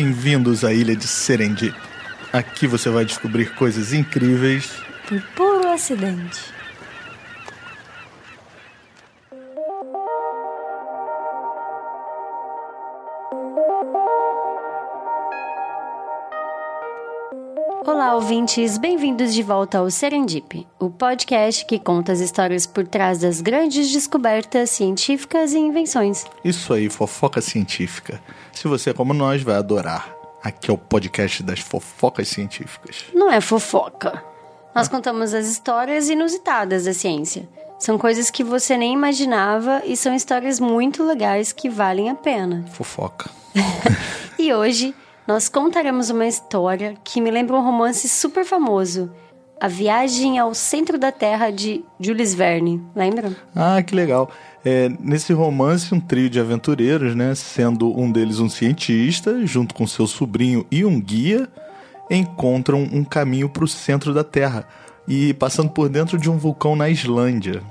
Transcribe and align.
Bem-vindos 0.00 0.64
à 0.64 0.72
ilha 0.72 0.94
de 0.94 1.08
Serendip. 1.08 1.74
Aqui 2.32 2.68
você 2.68 2.88
vai 2.88 3.04
descobrir 3.04 3.52
coisas 3.56 3.92
incríveis 3.92 4.70
por 5.08 5.20
puro 5.34 5.68
acidente. 5.70 6.38
Ouvintes, 18.28 18.76
bem-vindos 18.76 19.32
de 19.32 19.42
volta 19.42 19.78
ao 19.78 19.90
Serendip, 19.90 20.66
o 20.78 20.90
podcast 20.90 21.64
que 21.64 21.78
conta 21.78 22.12
as 22.12 22.20
histórias 22.20 22.66
por 22.66 22.86
trás 22.86 23.20
das 23.20 23.40
grandes 23.40 23.90
descobertas 23.90 24.68
científicas 24.68 25.54
e 25.54 25.58
invenções. 25.58 26.26
Isso 26.44 26.74
aí, 26.74 26.90
fofoca 26.90 27.40
científica. 27.40 28.20
Se 28.52 28.68
você 28.68 28.90
é 28.90 28.92
como 28.92 29.14
nós, 29.14 29.42
vai 29.42 29.54
adorar. 29.56 30.14
Aqui 30.44 30.70
é 30.70 30.74
o 30.74 30.76
podcast 30.76 31.42
das 31.42 31.60
fofocas 31.60 32.28
científicas. 32.28 33.06
Não 33.14 33.32
é 33.32 33.40
fofoca. 33.40 34.22
Nós 34.74 34.88
contamos 34.88 35.32
as 35.32 35.46
histórias 35.46 36.10
inusitadas 36.10 36.84
da 36.84 36.92
ciência. 36.92 37.48
São 37.78 37.96
coisas 37.96 38.30
que 38.30 38.44
você 38.44 38.76
nem 38.76 38.92
imaginava 38.92 39.80
e 39.86 39.96
são 39.96 40.14
histórias 40.14 40.60
muito 40.60 41.02
legais 41.02 41.50
que 41.50 41.70
valem 41.70 42.10
a 42.10 42.14
pena. 42.14 42.62
Fofoca. 42.72 43.30
e 44.38 44.52
hoje 44.52 44.94
nós 45.28 45.46
contaremos 45.46 46.08
uma 46.08 46.26
história 46.26 46.94
que 47.04 47.20
me 47.20 47.30
lembra 47.30 47.54
um 47.54 47.62
romance 47.62 48.08
super 48.08 48.46
famoso. 48.46 49.10
A 49.60 49.68
Viagem 49.68 50.38
ao 50.38 50.54
Centro 50.54 50.96
da 50.96 51.12
Terra 51.12 51.50
de 51.50 51.84
Jules 52.00 52.32
Verne, 52.32 52.82
lembra? 52.96 53.36
Ah, 53.54 53.82
que 53.82 53.94
legal. 53.94 54.30
É, 54.64 54.88
nesse 54.98 55.34
romance, 55.34 55.94
um 55.94 56.00
trio 56.00 56.30
de 56.30 56.40
aventureiros, 56.40 57.14
né, 57.14 57.34
sendo 57.34 57.94
um 57.94 58.10
deles 58.10 58.38
um 58.38 58.48
cientista, 58.48 59.44
junto 59.44 59.74
com 59.74 59.86
seu 59.86 60.06
sobrinho 60.06 60.64
e 60.70 60.82
um 60.82 60.98
guia, 60.98 61.46
encontram 62.10 62.88
um 62.90 63.04
caminho 63.04 63.50
para 63.50 63.64
o 63.64 63.68
centro 63.68 64.14
da 64.14 64.24
Terra 64.24 64.66
e 65.06 65.34
passando 65.34 65.68
por 65.68 65.90
dentro 65.90 66.16
de 66.16 66.30
um 66.30 66.38
vulcão 66.38 66.74
na 66.74 66.88
Islândia. 66.88 67.62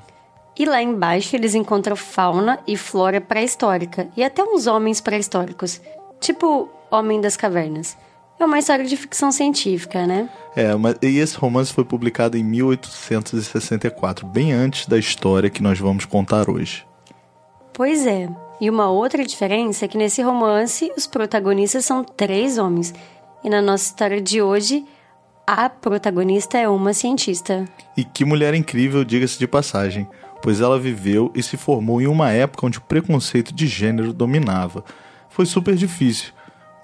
E 0.60 0.66
lá 0.66 0.82
embaixo 0.82 1.36
eles 1.36 1.56
encontram 1.56 1.96
fauna 1.96 2.60
e 2.68 2.78
flora 2.78 3.20
pré-histórica 3.20 4.10
e 4.16 4.24
até 4.24 4.44
uns 4.44 4.68
homens 4.68 5.00
pré-históricos, 5.02 5.82
tipo 6.20 6.70
Homem 6.92 7.22
das 7.22 7.38
Cavernas. 7.38 7.98
É 8.40 8.46
uma 8.46 8.60
história 8.60 8.86
de 8.86 8.96
ficção 8.96 9.32
científica, 9.32 10.06
né? 10.06 10.30
É, 10.56 10.76
mas, 10.76 10.96
e 11.02 11.18
esse 11.18 11.36
romance 11.38 11.74
foi 11.74 11.84
publicado 11.84 12.38
em 12.38 12.44
1864, 12.44 14.28
bem 14.28 14.54
antes 14.54 14.86
da 14.86 14.98
história 14.98 15.50
que 15.50 15.64
nós 15.64 15.80
vamos 15.80 16.06
contar 16.06 16.50
hoje. 16.50 16.86
Pois 17.74 18.06
é. 18.06 18.30
E 18.62 18.70
uma 18.70 18.90
outra 18.90 19.24
diferença 19.24 19.86
é 19.86 19.88
que 19.88 19.98
nesse 19.98 20.22
romance 20.22 20.92
os 20.96 21.08
protagonistas 21.08 21.86
são 21.86 22.04
três 22.04 22.58
homens. 22.58 22.94
E 23.44 23.50
na 23.50 23.62
nossa 23.62 23.86
história 23.86 24.22
de 24.22 24.42
hoje, 24.42 24.84
a 25.46 25.70
protagonista 25.70 26.58
é 26.58 26.68
uma 26.68 26.94
cientista. 26.94 27.66
E 27.96 28.04
que 28.04 28.26
mulher 28.26 28.54
incrível, 28.54 29.04
diga-se 29.04 29.40
de 29.40 29.48
passagem, 29.48 30.08
pois 30.42 30.60
ela 30.60 30.80
viveu 30.80 31.32
e 31.34 31.42
se 31.42 31.56
formou 31.56 32.02
em 32.02 32.08
uma 32.08 32.32
época 32.32 32.66
onde 32.66 32.80
o 32.80 32.82
preconceito 32.82 33.54
de 33.54 33.66
gênero 33.66 34.12
dominava. 34.12 34.84
Foi 35.38 35.46
super 35.46 35.76
difícil, 35.76 36.34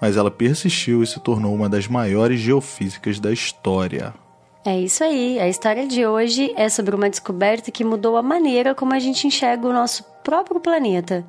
mas 0.00 0.16
ela 0.16 0.30
persistiu 0.30 1.02
e 1.02 1.06
se 1.08 1.18
tornou 1.18 1.52
uma 1.52 1.68
das 1.68 1.88
maiores 1.88 2.38
geofísicas 2.38 3.18
da 3.18 3.32
história. 3.32 4.14
É 4.64 4.78
isso 4.78 5.02
aí. 5.02 5.40
A 5.40 5.48
história 5.48 5.88
de 5.88 6.06
hoje 6.06 6.54
é 6.56 6.68
sobre 6.68 6.94
uma 6.94 7.10
descoberta 7.10 7.72
que 7.72 7.82
mudou 7.82 8.16
a 8.16 8.22
maneira 8.22 8.72
como 8.72 8.94
a 8.94 9.00
gente 9.00 9.26
enxerga 9.26 9.66
o 9.66 9.72
nosso 9.72 10.04
próprio 10.22 10.60
planeta. 10.60 11.26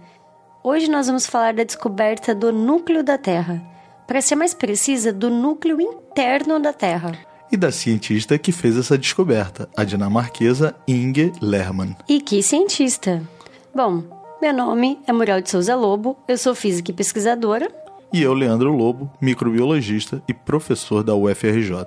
Hoje 0.63 0.87
nós 0.87 1.07
vamos 1.07 1.25
falar 1.25 1.51
da 1.55 1.63
descoberta 1.63 2.35
do 2.35 2.53
núcleo 2.53 3.03
da 3.03 3.17
Terra. 3.17 3.59
Para 4.05 4.21
ser 4.21 4.35
mais 4.35 4.53
precisa, 4.53 5.11
do 5.11 5.31
núcleo 5.31 5.81
interno 5.81 6.59
da 6.59 6.73
Terra. 6.73 7.17
E 7.51 7.57
da 7.57 7.71
cientista 7.71 8.37
que 8.37 8.51
fez 8.51 8.77
essa 8.77 8.99
descoberta, 8.99 9.67
a 9.75 9.83
dinamarquesa 9.83 10.75
Inge 10.87 11.33
Lerman. 11.41 11.97
E 12.07 12.21
que 12.21 12.43
cientista! 12.43 13.23
Bom, 13.73 14.03
meu 14.45 14.53
nome 14.53 14.99
é 15.07 15.11
Muriel 15.11 15.41
de 15.41 15.49
Souza 15.49 15.75
Lobo, 15.75 16.15
eu 16.27 16.37
sou 16.37 16.53
física 16.53 16.91
e 16.91 16.93
pesquisadora 16.93 17.67
e 18.13 18.21
eu, 18.21 18.31
Leandro 18.31 18.71
Lobo, 18.71 19.11
microbiologista 19.19 20.21
e 20.27 20.35
professor 20.35 21.03
da 21.03 21.15
UFRJ. 21.15 21.83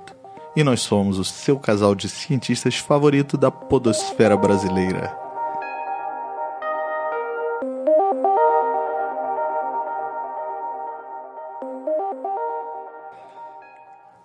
E 0.56 0.64
nós 0.64 0.80
somos 0.80 1.20
o 1.20 1.24
seu 1.24 1.56
casal 1.56 1.94
de 1.94 2.08
cientistas 2.08 2.74
favorito 2.74 3.38
da 3.38 3.48
podosfera 3.48 4.36
brasileira. 4.36 5.16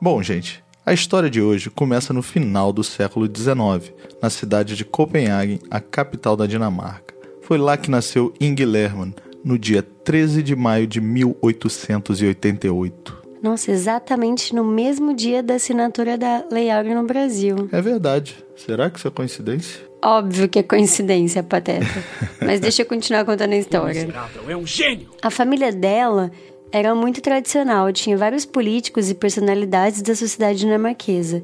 Bom, 0.02 0.24
gente, 0.24 0.64
a 0.84 0.92
história 0.92 1.30
de 1.30 1.40
hoje 1.40 1.70
começa 1.70 2.12
no 2.12 2.24
final 2.24 2.74
do 2.74 2.84
século 2.84 3.28
XIX, 3.28 3.94
na 4.20 4.32
cidade 4.32 4.76
de 4.76 4.84
Copenhague, 4.84 5.62
a 5.70 5.80
capital 5.80 6.36
da 6.36 6.48
Dinamarca. 6.48 7.13
Foi 7.44 7.58
lá 7.58 7.76
que 7.76 7.92
nasceu 7.92 8.34
Inge 8.40 8.64
Lerman, 8.66 9.14
no 9.44 9.60
dia 9.60 9.84
13 9.84 10.42
de 10.42 10.56
maio 10.56 10.88
de 10.88 11.02
1888. 11.02 13.22
Nossa, 13.42 13.72
exatamente 13.72 14.56
no 14.56 14.64
mesmo 14.64 15.14
dia 15.14 15.44
da 15.44 15.56
assinatura 15.56 16.18
da 16.18 16.46
Lei 16.50 16.72
Áurea 16.72 16.96
no 16.96 17.06
Brasil. 17.06 17.68
É 17.74 17.82
verdade. 17.82 18.38
Será 18.56 18.90
que 18.90 18.98
isso 18.98 19.10
é 19.10 19.12
coincidência? 19.12 19.82
Óbvio 20.02 20.48
que 20.48 20.60
é 20.60 20.64
coincidência, 20.64 21.44
Pateta. 21.44 21.86
Mas 22.40 22.62
deixa 22.62 22.84
eu 22.84 22.86
continuar 22.86 23.26
contando 23.26 23.52
a 23.52 23.58
história. 23.58 24.08
É 24.48 24.56
um 24.56 24.66
gênio! 24.66 25.10
A 25.22 25.30
família 25.30 25.74
dela 25.74 26.32
era 26.72 26.96
muito 26.96 27.20
tradicional, 27.22 27.92
tinha 27.92 28.16
vários 28.18 28.46
políticos 28.46 29.10
e 29.10 29.14
personalidades 29.14 30.02
da 30.02 30.16
sociedade 30.16 30.60
dinamarquesa. 30.60 31.44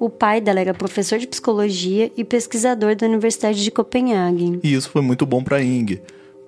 O 0.00 0.08
pai 0.08 0.40
dela 0.40 0.60
era 0.60 0.72
professor 0.72 1.18
de 1.18 1.26
psicologia 1.26 2.10
e 2.16 2.24
pesquisador 2.24 2.96
da 2.96 3.06
Universidade 3.06 3.62
de 3.62 3.70
Copenhague. 3.70 4.58
E 4.62 4.72
isso 4.72 4.88
foi 4.88 5.02
muito 5.02 5.26
bom 5.26 5.44
para 5.44 5.62
Inge 5.62 6.00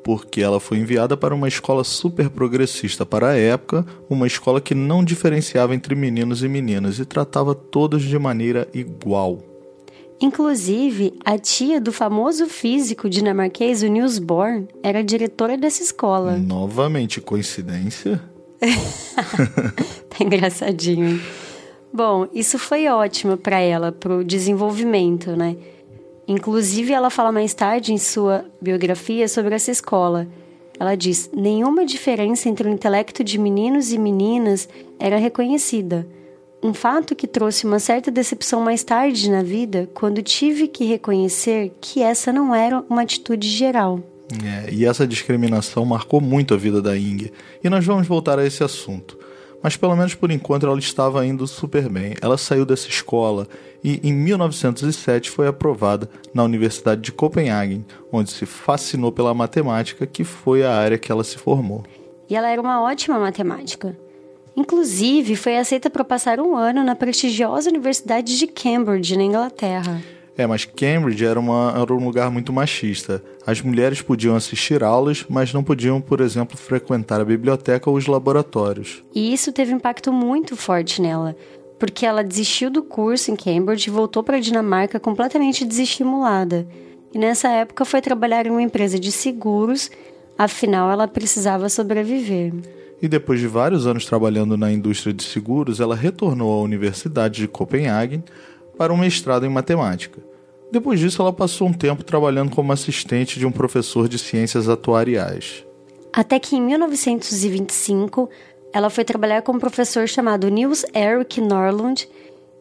porque 0.03 0.41
ela 0.41 0.59
foi 0.59 0.79
enviada 0.79 1.17
para 1.17 1.35
uma 1.35 1.47
escola 1.47 1.85
super 1.85 2.29
progressista 2.29 3.07
para 3.07 3.29
a 3.29 3.37
época, 3.37 3.87
uma 4.11 4.27
escola 4.27 4.61
que 4.61 4.75
não 4.75 5.05
diferenciava 5.05 5.77
entre 5.77 5.95
meninos 5.95 6.43
e 6.43 6.49
meninas 6.49 6.99
e 6.99 7.05
tratava 7.05 7.55
todos 7.55 8.03
de 8.03 8.19
maneira 8.19 8.67
igual. 8.75 9.39
Inclusive, 10.21 11.15
a 11.25 11.39
tia 11.39 11.81
do 11.81 11.93
famoso 11.93 12.49
físico 12.49 13.09
dinamarquês, 13.09 13.85
o 13.85 13.87
Niels 13.87 14.19
Bohr, 14.19 14.65
era 14.83 15.05
diretora 15.05 15.57
dessa 15.57 15.85
escola. 15.85 16.37
Novamente, 16.37 17.21
coincidência? 17.21 18.21
tá 18.61 20.25
engraçadinho, 20.25 21.11
hein? 21.11 21.21
Bom, 21.93 22.27
isso 22.33 22.59
foi 22.59 22.89
ótimo 22.89 23.37
para 23.37 23.61
ela, 23.61 23.93
para 23.93 24.17
o 24.17 24.25
desenvolvimento, 24.25 25.37
né? 25.37 25.57
Inclusive, 26.27 26.93
ela 26.93 27.11
fala 27.11 27.31
mais 27.31 27.53
tarde 27.53 27.93
em 27.93 27.99
sua 27.99 28.45
biografia 28.61 29.29
sobre 29.29 29.55
essa 29.55 29.71
escola. 29.71 30.27
Ela 30.81 30.95
diz: 30.95 31.31
nenhuma 31.35 31.85
diferença 31.85 32.49
entre 32.49 32.69
o 32.69 32.73
intelecto 32.73 33.23
de 33.23 33.39
meninos 33.39 33.93
e 33.93 33.99
meninas 33.99 34.69
era 34.99 35.19
reconhecida. 35.19 36.07
Um 36.63 36.73
fato 36.73 37.15
que 37.15 37.27
trouxe 37.27 37.67
uma 37.67 37.79
certa 37.79 38.11
decepção 38.11 38.63
mais 38.63 38.85
tarde 38.85 39.29
na 39.31 39.43
vida, 39.43 39.91
quando 39.93 40.23
tive 40.23 40.69
que 40.69 40.85
reconhecer 40.85 41.73
que 41.81 42.01
essa 42.01 42.33
não 42.33 42.55
era 42.55 42.83
uma 42.89 43.03
atitude 43.03 43.49
geral. 43.49 44.01
É, 44.43 44.73
e 44.73 44.87
essa 44.87 45.07
discriminação 45.07 45.85
marcou 45.85 46.21
muito 46.21 46.55
a 46.55 46.57
vida 46.57 46.81
da 46.81 46.97
Inge. 46.97 47.33
E 47.63 47.69
nós 47.69 47.85
vamos 47.85 48.07
voltar 48.07 48.39
a 48.39 48.47
esse 48.47 48.65
assunto. 48.65 49.19
Mas 49.63 49.77
pelo 49.77 49.95
menos 49.95 50.15
por 50.15 50.31
enquanto 50.31 50.67
ela 50.67 50.79
estava 50.79 51.25
indo 51.25 51.47
super 51.47 51.89
bem. 51.89 52.15
Ela 52.21 52.37
saiu 52.37 52.67
dessa 52.67 52.89
escola 52.89 53.47
e 53.83 54.01
em 54.03 54.13
1907 54.13 55.31
foi 55.31 55.47
aprovada 55.47 56.09
na 56.35 56.43
Universidade 56.43 57.01
de 57.01 57.13
Copenhague, 57.13 57.85
onde 58.11 58.31
se 58.31 58.45
fascinou 58.45 59.13
pela 59.13 59.33
matemática, 59.33 60.07
que 60.07 60.25
foi 60.25 60.65
a 60.65 60.75
área 60.75 60.99
que 60.99 61.13
ela 61.13 61.23
se 61.23 61.39
formou. 61.39 61.85
E 62.29 62.35
ela 62.35 62.49
era 62.49 62.61
uma 62.61 62.83
ótima 62.83 63.19
matemática. 63.19 63.97
Inclusive, 64.57 65.37
foi 65.37 65.57
aceita 65.57 65.89
para 65.89 66.05
passar 66.05 66.39
um 66.39 66.57
ano 66.57 66.85
na 66.85 66.95
prestigiosa 66.95 67.71
Universidade 67.71 68.39
de 68.39 68.47
Cambridge, 68.47 69.17
na 69.17 69.23
Inglaterra. 69.23 70.03
É, 70.43 70.47
mas 70.47 70.65
Cambridge 70.65 71.25
era, 71.25 71.39
uma, 71.39 71.73
era 71.81 71.95
um 71.95 72.05
lugar 72.05 72.29
muito 72.29 72.53
machista. 72.53 73.23
As 73.47 73.61
mulheres 73.61 74.03
podiam 74.03 74.35
assistir 74.35 74.83
aulas, 74.83 75.25
mas 75.29 75.53
não 75.53 75.63
podiam, 75.63 76.01
por 76.01 76.21
exemplo, 76.21 76.57
frequentar 76.57 77.21
a 77.21 77.25
biblioteca 77.25 77.89
ou 77.89 77.97
os 77.97 78.09
laboratórios. 78.09 79.05
E 79.15 79.33
isso 79.33 79.53
teve 79.53 79.73
um 79.73 79.77
impacto 79.77 80.13
muito 80.13 80.57
forte 80.57 81.01
nela 81.01 81.37
porque 81.79 82.07
ela 82.07 82.23
desistiu 82.23 82.71
do 82.71 82.81
curso 82.81 83.33
em 83.33 83.35
Cambridge 83.35 83.89
e 83.89 83.93
voltou 83.93 84.23
para 84.23 84.37
a 84.37 84.41
Dinamarca 84.41 85.01
completamente 85.01 85.65
desestimulada. 85.65 86.65
E 87.13 87.19
nessa 87.19 87.49
época 87.49 87.85
foi 87.85 88.01
trabalhar 88.01 88.47
em 88.47 88.51
uma 88.51 88.63
empresa 88.63 89.01
de 89.01 89.11
seguros, 89.11 89.91
afinal 90.39 90.93
ela 90.93 91.09
precisava 91.09 91.69
sobreviver. 91.69 92.53
E 93.01 93.09
depois 93.09 93.41
de 93.41 93.49
vários 93.49 93.85
anos 93.85 94.07
trabalhando 94.07 94.57
na 94.57 94.71
indústria 94.73 95.13
de 95.13 95.25
seguros, 95.25 95.81
ela 95.81 95.97
retornou 95.97 96.53
à 96.53 96.63
Universidade 96.63 97.41
de 97.41 97.49
Copenhague 97.49 98.23
para 98.79 98.93
um 98.93 98.97
mestrado 98.97 99.45
em 99.45 99.49
matemática. 99.49 100.21
Depois 100.73 100.99
disso, 100.99 101.21
ela 101.21 101.35
passou 101.35 101.69
um 101.69 101.73
tempo 101.73 102.03
trabalhando 102.03 102.51
como 102.51 102.73
assistente 102.73 103.39
de 103.39 103.45
um 103.45 103.53
professor 103.53 104.09
de 104.09 104.19
ciências 104.19 104.71
atuariais. 104.71 105.67
Até 106.11 106.39
que 106.39 106.57
em 106.57 106.63
1925, 106.63 108.31
ela 108.73 108.89
foi 108.89 109.05
trabalhar 109.05 109.43
com 109.43 109.53
um 109.53 109.59
professor 109.59 110.09
chamado 110.09 110.49
Niels 110.49 110.83
Erik 110.95 111.43
Norlund, 111.43 112.09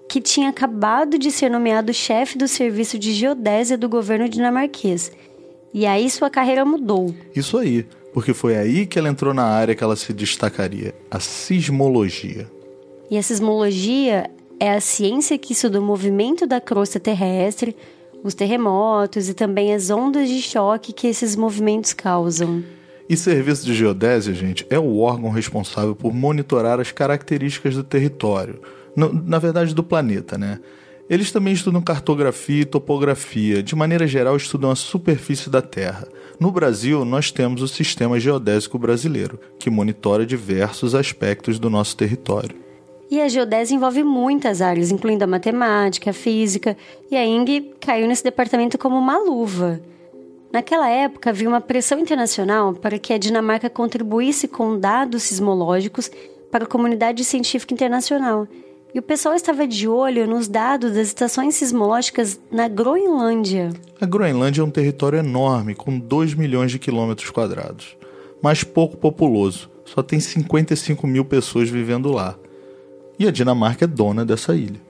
que 0.10 0.20
tinha 0.20 0.50
acabado 0.50 1.18
de 1.18 1.32
ser 1.32 1.50
nomeado 1.50 1.94
chefe 1.94 2.38
do 2.38 2.50
serviço 2.50 3.00
de 3.00 3.14
geodésia 3.14 3.78
do 3.78 3.88
governo 3.88 4.28
dinamarquês. 4.28 5.10
E 5.74 5.86
aí 5.86 6.10
sua 6.10 6.30
carreira 6.30 6.66
mudou. 6.66 7.16
Isso 7.34 7.58
aí, 7.58 7.86
porque 8.14 8.34
foi 8.34 8.58
aí 8.58 8.86
que 8.86 9.00
ela 9.00 9.08
entrou 9.08 9.34
na 9.34 9.46
área 9.46 9.74
que 9.74 9.82
ela 9.82 9.96
se 9.96 10.12
destacaria, 10.12 10.94
a 11.10 11.22
sismologia. 11.22 12.52
E 13.10 13.18
a 13.18 13.24
sismologia 13.24 14.30
é 14.60 14.74
a 14.74 14.82
ciência 14.82 15.38
que 15.38 15.54
estuda 15.54 15.80
o 15.80 15.84
movimento 15.84 16.46
da 16.46 16.60
crosta 16.60 17.00
terrestre, 17.00 17.74
os 18.24 18.34
terremotos 18.34 19.30
e 19.30 19.34
também 19.34 19.74
as 19.74 19.90
ondas 19.90 20.30
de 20.30 20.42
choque 20.42 20.94
que 20.94 21.08
esses 21.08 21.36
movimentos 21.36 21.94
causam. 21.94 22.64
E 23.10 23.18
serviço 23.18 23.66
de 23.66 23.74
geodésia, 23.74 24.34
gente, 24.34 24.66
é 24.70 24.80
o 24.80 25.00
órgão 25.00 25.30
responsável 25.30 25.96
por 25.96 26.14
monitorar 26.14 26.80
as 26.80 26.92
características 26.92 27.76
do 27.76 27.84
território, 27.84 28.62
na 28.96 29.38
verdade 29.38 29.76
do 29.76 29.84
planeta, 29.84 30.38
né? 30.38 30.60
Eles 31.10 31.30
também 31.30 31.52
estudam 31.52 31.82
cartografia 31.82 32.62
e 32.62 32.66
topografia, 32.66 33.62
de 33.62 33.76
maneira 33.76 34.08
geral 34.08 34.38
estudam 34.38 34.72
a 34.72 34.76
superfície 34.76 35.50
da 35.50 35.62
Terra. 35.62 36.08
No 36.40 36.54
Brasil, 36.54 37.04
nós 37.04 37.32
temos 37.32 37.62
o 37.62 37.68
Sistema 37.68 38.18
Geodésico 38.18 38.80
Brasileiro, 38.80 39.38
que 39.60 39.70
monitora 39.70 40.26
diversos 40.26 40.96
aspectos 40.96 41.60
do 41.60 41.70
nosso 41.70 41.98
território. 41.98 42.56
E 43.12 43.20
a 43.20 43.28
geodésia 43.28 43.76
envolve 43.76 44.06
muitas 44.06 44.62
áreas, 44.62 44.90
incluindo 44.90 45.26
a 45.26 45.28
matemática, 45.28 46.12
a 46.12 46.14
física, 46.14 46.78
e 47.12 47.18
a 47.18 47.26
ING 47.26 47.74
caiu 47.82 48.08
nesse 48.08 48.24
departamento 48.24 48.78
como 48.78 48.98
uma 48.98 49.18
luva. 49.20 49.82
Naquela 50.50 50.90
época, 50.90 51.30
havia 51.30 51.50
uma 51.50 51.60
pressão 51.60 52.00
internacional 52.00 52.74
para 52.74 52.98
que 52.98 53.12
a 53.12 53.18
Dinamarca 53.18 53.70
contribuísse 53.70 54.48
com 54.48 54.80
dados 54.80 55.24
sismológicos 55.24 56.10
para 56.50 56.64
a 56.64 56.68
comunidade 56.68 57.26
científica 57.26 57.74
internacional. 57.74 58.48
E 58.94 59.00
o 59.00 59.02
pessoal 59.02 59.36
estava 59.36 59.68
de 59.68 59.90
olho 59.90 60.26
nos 60.26 60.48
dados 60.48 60.94
das 60.94 61.08
estações 61.08 61.56
sismológicas 61.56 62.40
na 62.50 62.70
Groenlândia. 62.70 63.72
A 64.00 64.06
Groenlândia 64.06 64.62
é 64.62 64.64
um 64.64 64.72
território 64.72 65.20
enorme, 65.20 65.76
com 65.76 66.00
2 66.00 66.34
milhões 66.34 66.72
de 66.72 66.80
quilômetros 66.80 67.30
quadrados, 67.30 67.98
mas 68.42 68.64
pouco 68.64 68.96
populoso. 68.96 69.70
Só 69.84 70.02
tem 70.02 70.22
55 70.22 71.06
mil 71.06 71.26
pessoas 71.26 71.70
vivendo 71.70 72.10
lá. 72.10 72.38
E 73.22 73.28
a 73.28 73.30
Dinamarca 73.30 73.86
é 73.86 73.88
dona 73.88 74.26
dessa 74.26 74.56
ilha. 74.56 74.82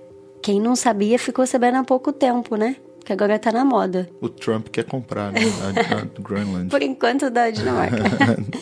Quem 0.41 0.57
não 0.57 0.73
sabia 0.73 1.19
ficou 1.19 1.45
sabendo 1.45 1.79
há 1.79 1.83
pouco 1.83 2.13
tempo, 2.13 2.55
né? 2.55 2.77
que 3.03 3.11
agora 3.11 3.37
tá 3.37 3.51
na 3.51 3.65
moda. 3.65 4.09
O 4.21 4.29
Trump 4.29 4.69
quer 4.69 4.85
comprar, 4.85 5.33
né? 5.33 5.41
A, 5.41 5.97
a 5.97 6.01
Greenland. 6.23 6.69
Por 6.69 6.81
enquanto, 6.81 7.29
da 7.29 7.49
Dinamarca. 7.49 7.97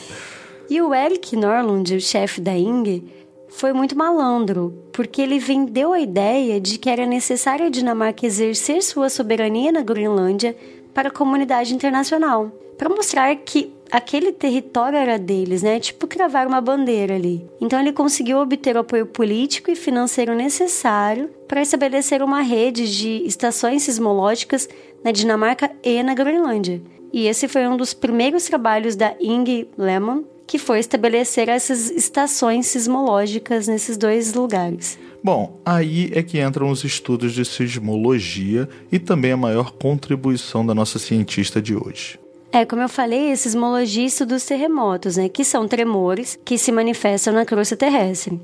e 0.68 0.82
o 0.82 0.92
Eric 0.92 1.36
Norlund, 1.36 1.96
o 1.96 2.02
chefe 2.02 2.42
da 2.42 2.58
ING, 2.58 3.04
foi 3.48 3.72
muito 3.72 3.96
malandro, 3.96 4.74
porque 4.92 5.22
ele 5.22 5.38
vendeu 5.38 5.94
a 5.94 6.00
ideia 6.00 6.60
de 6.60 6.80
que 6.80 6.90
era 6.90 7.06
necessário 7.06 7.68
a 7.68 7.70
Dinamarca 7.70 8.26
exercer 8.26 8.82
sua 8.82 9.08
soberania 9.08 9.72
na 9.72 9.84
Groenlândia 9.84 10.58
para 10.96 11.10
a 11.10 11.12
comunidade 11.12 11.76
internacional, 11.76 12.52
para 12.76 12.90
mostrar 12.90 13.36
que 13.36 13.72
aquele 13.92 14.32
território 14.32 14.98
era 14.98 15.18
deles, 15.18 15.64
né? 15.64 15.80
Tipo 15.80 16.08
cravar 16.08 16.48
uma 16.48 16.62
bandeira 16.62 17.16
ali. 17.16 17.46
Então 17.60 17.80
ele 17.80 17.92
conseguiu 17.92 18.40
obter 18.40 18.76
o 18.76 18.80
apoio 18.80 19.06
político 19.06 19.72
e 19.72 19.76
financeiro 19.76 20.36
necessário 20.36 21.30
para 21.48 21.62
estabelecer 21.62 22.22
uma 22.22 22.42
rede 22.42 22.96
de 22.96 23.24
estações 23.26 23.84
sismológicas 23.84 24.70
na 25.04 25.12
Dinamarca 25.12 25.72
e 25.84 26.02
na 26.04 26.14
Groenlândia. 26.14 26.82
E 27.12 27.28
esse 27.28 27.48
foi 27.48 27.68
um 27.68 27.76
dos 27.76 27.94
primeiros 27.94 28.46
trabalhos 28.46 28.96
da 28.96 29.16
Inge 29.20 29.68
Lehmann, 29.78 30.26
que 30.46 30.60
foi 30.60 30.80
estabelecer 30.80 31.50
essas 31.50 31.90
estações 31.90 32.68
sismológicas 32.68 33.68
nesses 33.68 33.98
dois 33.98 34.34
lugares. 34.34 34.98
Bom, 35.24 35.60
aí 35.66 36.12
é 36.14 36.24
que 36.24 36.42
entram 36.42 36.70
os 36.70 36.84
estudos 36.84 37.34
de 37.34 37.44
sismologia 37.44 38.70
e 38.92 38.98
também 38.98 39.32
a 39.32 39.38
maior 39.38 39.72
contribuição 39.72 40.66
da 40.66 40.74
nossa 40.74 40.98
cientista 40.98 41.62
de 41.62 41.76
hoje. 41.76 42.18
É, 42.52 42.66
como 42.66 42.82
eu 42.82 42.90
falei, 42.90 43.32
esses 43.32 43.52
sismologia 43.52 44.10
dos 44.26 44.44
terremotos, 44.44 45.18
né, 45.18 45.30
que 45.30 45.44
são 45.44 45.68
tremores 45.68 46.38
que 46.44 46.58
se 46.58 46.72
manifestam 46.72 47.34
na 47.34 47.46
crosta 47.46 47.78
terrestre. 47.78 48.42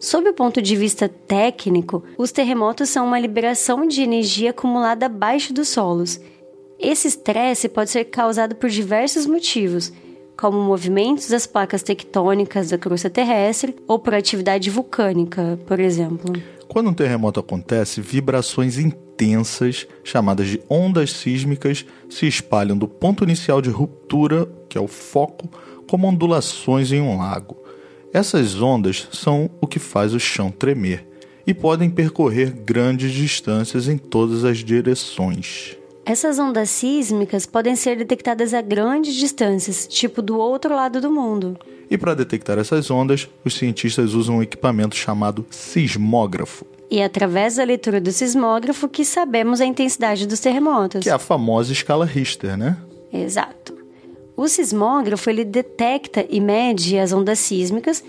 Sob 0.00 0.28
o 0.28 0.34
ponto 0.34 0.60
de 0.60 0.74
vista 0.74 1.08
técnico, 1.08 2.02
os 2.18 2.32
terremotos 2.32 2.88
são 2.88 3.06
uma 3.06 3.18
liberação 3.18 3.86
de 3.86 4.02
energia 4.02 4.50
acumulada 4.50 5.06
abaixo 5.06 5.54
dos 5.54 5.68
solos. 5.68 6.20
Esse 6.80 7.06
estresse 7.06 7.68
pode 7.68 7.90
ser 7.90 8.04
causado 8.06 8.56
por 8.56 8.68
diversos 8.68 9.24
motivos, 9.24 9.92
como 10.36 10.60
movimentos 10.60 11.28
das 11.28 11.46
placas 11.46 11.82
tectônicas 11.82 12.70
da 12.70 12.76
crosta 12.76 13.08
terrestre 13.08 13.76
ou 13.86 14.00
por 14.00 14.14
atividade 14.14 14.68
vulcânica, 14.68 15.58
por 15.64 15.78
exemplo. 15.78 16.34
Quando 16.66 16.90
um 16.90 16.94
terremoto 16.94 17.38
acontece, 17.38 18.00
vibrações 18.00 18.78
intensas, 19.14 19.86
chamadas 20.02 20.48
de 20.48 20.60
ondas 20.68 21.12
sísmicas, 21.12 21.84
se 22.08 22.26
espalham 22.26 22.76
do 22.76 22.88
ponto 22.88 23.24
inicial 23.24 23.62
de 23.62 23.70
ruptura, 23.70 24.48
que 24.68 24.76
é 24.76 24.80
o 24.80 24.88
foco, 24.88 25.48
como 25.88 26.08
ondulações 26.08 26.92
em 26.92 27.00
um 27.00 27.18
lago. 27.18 27.56
Essas 28.12 28.60
ondas 28.60 29.08
são 29.12 29.50
o 29.60 29.66
que 29.66 29.78
faz 29.78 30.14
o 30.14 30.20
chão 30.20 30.50
tremer 30.50 31.06
e 31.46 31.52
podem 31.52 31.90
percorrer 31.90 32.52
grandes 32.52 33.12
distâncias 33.12 33.88
em 33.88 33.98
todas 33.98 34.44
as 34.44 34.58
direções. 34.58 35.76
Essas 36.06 36.38
ondas 36.38 36.68
sísmicas 36.70 37.46
podem 37.46 37.74
ser 37.74 37.96
detectadas 37.96 38.52
a 38.52 38.60
grandes 38.60 39.14
distâncias, 39.14 39.86
tipo 39.86 40.20
do 40.20 40.36
outro 40.38 40.74
lado 40.74 41.00
do 41.00 41.10
mundo. 41.10 41.58
E 41.90 41.96
para 41.96 42.14
detectar 42.14 42.58
essas 42.58 42.90
ondas, 42.90 43.28
os 43.44 43.54
cientistas 43.54 44.14
usam 44.14 44.36
um 44.36 44.42
equipamento 44.42 44.96
chamado 44.96 45.46
sismógrafo. 45.50 46.66
E 46.90 47.02
através 47.02 47.56
da 47.56 47.64
leitura 47.64 48.00
do 48.00 48.12
sismógrafo 48.12 48.88
que 48.88 49.04
sabemos 49.04 49.60
a 49.60 49.64
intensidade 49.64 50.26
dos 50.26 50.40
terremotos. 50.40 51.02
Que 51.02 51.10
é 51.10 51.12
a 51.12 51.18
famosa 51.18 51.72
escala 51.72 52.04
Richter, 52.04 52.56
né? 52.56 52.76
Exato. 53.12 53.74
O 54.36 54.48
sismógrafo 54.48 55.30
ele 55.30 55.44
detecta 55.44 56.26
e 56.28 56.40
mede 56.40 56.98
as 56.98 57.12
ondas 57.12 57.38
sísmicas 57.38 58.02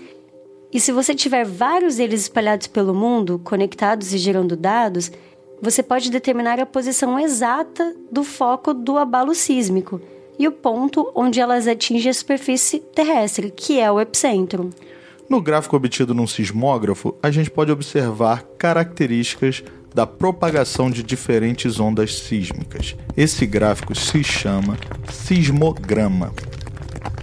e 0.72 0.80
se 0.80 0.92
você 0.92 1.14
tiver 1.14 1.44
vários 1.44 1.96
deles 1.96 2.22
espalhados 2.22 2.66
pelo 2.66 2.94
mundo, 2.94 3.40
conectados 3.42 4.12
e 4.12 4.18
gerando 4.18 4.56
dados, 4.56 5.10
você 5.60 5.82
pode 5.82 6.10
determinar 6.10 6.60
a 6.60 6.66
posição 6.66 7.18
exata 7.18 7.94
do 8.10 8.22
foco 8.22 8.74
do 8.74 8.98
abalo 8.98 9.34
sísmico 9.34 10.00
e 10.38 10.46
o 10.46 10.52
ponto 10.52 11.10
onde 11.14 11.40
elas 11.40 11.66
atingem 11.66 12.10
a 12.10 12.14
superfície 12.14 12.80
terrestre, 12.80 13.50
que 13.50 13.80
é 13.80 13.90
o 13.90 13.98
epicentro. 13.98 14.68
No 15.28 15.42
gráfico 15.42 15.76
obtido 15.76 16.14
num 16.14 16.26
sismógrafo, 16.26 17.16
a 17.20 17.32
gente 17.32 17.50
pode 17.50 17.72
observar 17.72 18.44
características 18.56 19.64
da 19.92 20.06
propagação 20.06 20.88
de 20.88 21.02
diferentes 21.02 21.80
ondas 21.80 22.20
sísmicas. 22.20 22.94
Esse 23.16 23.44
gráfico 23.44 23.92
se 23.92 24.22
chama 24.22 24.76
sismograma. 25.10 26.32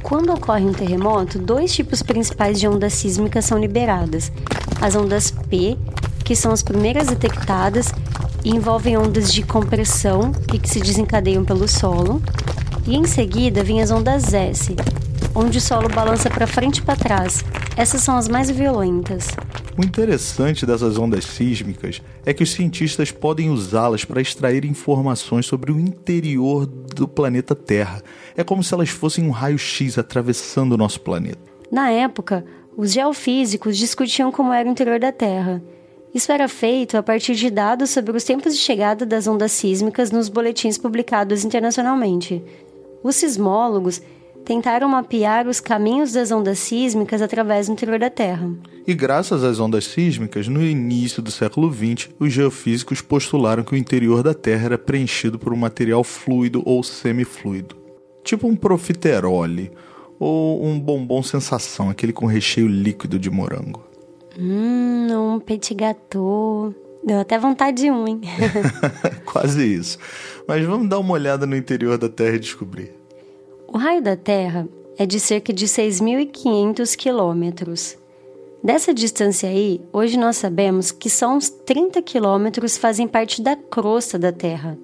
Quando 0.02 0.34
ocorre 0.34 0.66
um 0.66 0.74
terremoto, 0.74 1.40
dois 1.40 1.74
tipos 1.74 2.04
principais 2.04 2.60
de 2.60 2.68
ondas 2.68 2.92
sísmicas 2.92 3.46
são 3.46 3.58
liberadas: 3.58 4.34
as 4.82 4.96
ondas 4.96 5.32
P, 5.32 5.78
que 6.26 6.36
são 6.36 6.52
as 6.52 6.62
primeiras 6.62 7.08
detectadas 7.08 7.94
e 8.44 8.50
envolvem 8.50 8.98
ondas 8.98 9.32
de 9.32 9.44
compressão 9.44 10.34
e 10.54 10.60
que 10.60 10.68
se 10.68 10.82
desencadeiam 10.82 11.46
pelo 11.46 11.70
solo. 11.70 12.22
E 12.86 12.98
em 12.98 13.06
seguida 13.06 13.64
vêm 13.64 13.82
as 13.82 13.92
ondas 13.92 14.34
S, 14.34 14.76
onde 15.34 15.58
o 15.58 15.62
solo 15.62 15.88
balança 15.88 16.30
para 16.30 16.46
frente 16.46 16.80
e 16.80 16.82
para 16.82 16.98
trás. 16.98 17.46
Essas 17.76 18.02
são 18.02 18.16
as 18.16 18.28
mais 18.28 18.52
violentas. 18.52 19.30
O 19.76 19.84
interessante 19.84 20.64
dessas 20.64 21.00
ondas 21.00 21.26
sísmicas 21.26 22.04
é 22.24 22.32
que 22.32 22.44
os 22.44 22.52
cientistas 22.52 23.12
podem 23.12 23.50
usá-las 23.50 24.06
para 24.06 24.22
extrair 24.22 24.64
informações 24.64 25.48
sobre 25.48 25.72
o 25.72 25.80
interior 25.80 26.68
do 26.68 27.08
planeta 27.08 27.56
Terra. 27.56 28.04
É 28.38 28.44
como 28.44 28.64
se 28.64 28.74
elas 28.76 28.90
fossem 28.90 29.26
um 29.26 29.32
raio-x 29.32 29.98
atravessando 29.98 30.74
o 30.74 30.78
nosso 30.78 31.02
planeta. 31.02 31.40
Na 31.72 31.90
época, 31.90 32.46
os 32.78 32.94
geofísicos 32.94 33.76
discutiam 33.76 34.32
como 34.32 34.54
era 34.54 34.70
o 34.70 34.72
interior 34.72 35.00
da 35.00 35.12
Terra. 35.12 35.60
Isso 36.14 36.32
era 36.32 36.48
feito 36.48 36.96
a 36.96 37.02
partir 37.02 37.34
de 37.34 37.50
dados 37.50 37.90
sobre 37.90 38.16
os 38.16 38.24
tempos 38.24 38.54
de 38.54 38.60
chegada 38.60 39.04
das 39.04 39.26
ondas 39.26 39.52
sísmicas 39.52 40.12
nos 40.12 40.30
boletins 40.30 40.78
publicados 40.78 41.44
internacionalmente. 41.44 42.44
Os 43.02 43.16
sismólogos 43.16 44.00
tentaram 44.44 44.88
mapear 44.88 45.48
os 45.48 45.60
caminhos 45.60 46.14
das 46.14 46.32
ondas 46.32 46.60
sísmicas 46.60 47.22
através 47.22 47.68
do 47.68 47.74
interior 47.74 48.00
da 48.00 48.10
Terra. 48.10 48.50
E 48.86 48.94
graças 48.94 49.44
às 49.44 49.60
ondas 49.60 49.86
sísmicas, 49.86 50.48
no 50.48 50.62
início 50.62 51.22
do 51.22 51.32
século 51.32 51.72
XX, 51.72 52.10
os 52.20 52.32
geofísicos 52.32 53.02
postularam 53.02 53.64
que 53.64 53.74
o 53.74 53.78
interior 53.78 54.22
da 54.22 54.34
Terra 54.34 54.66
era 54.66 54.78
preenchido 54.78 55.40
por 55.40 55.54
um 55.54 55.58
material 55.58 56.04
fluido 56.04 56.62
ou 56.66 56.84
semifluido, 56.84 57.76
tipo 58.24 58.48
um 58.48 58.56
profiterole 58.56 59.72
ou 60.20 60.66
um 60.66 60.80
bombom 60.80 61.24
sensação, 61.24 61.90
aquele 61.90 62.14
com 62.14 62.26
recheio 62.26 62.68
líquido 62.68 63.18
de 63.18 63.30
morango. 63.30 63.84
Hum, 64.38 65.36
um 65.36 65.40
petit 65.40 65.74
gâteau. 65.74 66.74
Deu 67.06 67.20
até 67.20 67.38
vontade 67.38 67.84
de 67.84 67.92
um, 67.92 68.08
hein? 68.08 68.22
Quase 69.26 69.66
isso. 69.66 69.98
Mas 70.48 70.64
vamos 70.66 70.88
dar 70.88 71.00
uma 71.00 71.14
olhada 71.14 71.46
no 71.46 71.56
interior 71.56 71.98
da 71.98 72.08
Terra 72.08 72.38
e 72.38 72.40
descobrir. 72.40 73.03
O 73.74 73.78
raio 73.80 74.04
da 74.04 74.16
Terra 74.16 74.68
é 75.00 75.04
de 75.04 75.20
cerca 75.20 75.52
de 75.52 75.66
6.500 75.66 76.96
quilômetros. 76.96 77.98
Dessa 78.64 78.94
distância 78.94 79.50
aí, 79.50 79.82
hoje 79.92 80.16
nós 80.16 80.38
sabemos 80.38 80.92
que 80.92 81.10
só 81.10 81.34
uns 81.34 81.50
30 81.50 82.00
quilômetros 82.04 82.78
fazem 82.78 83.08
parte 83.08 83.42
da 83.42 83.56
crosta 83.56 84.20
da 84.20 84.32
Terra. 84.32 84.78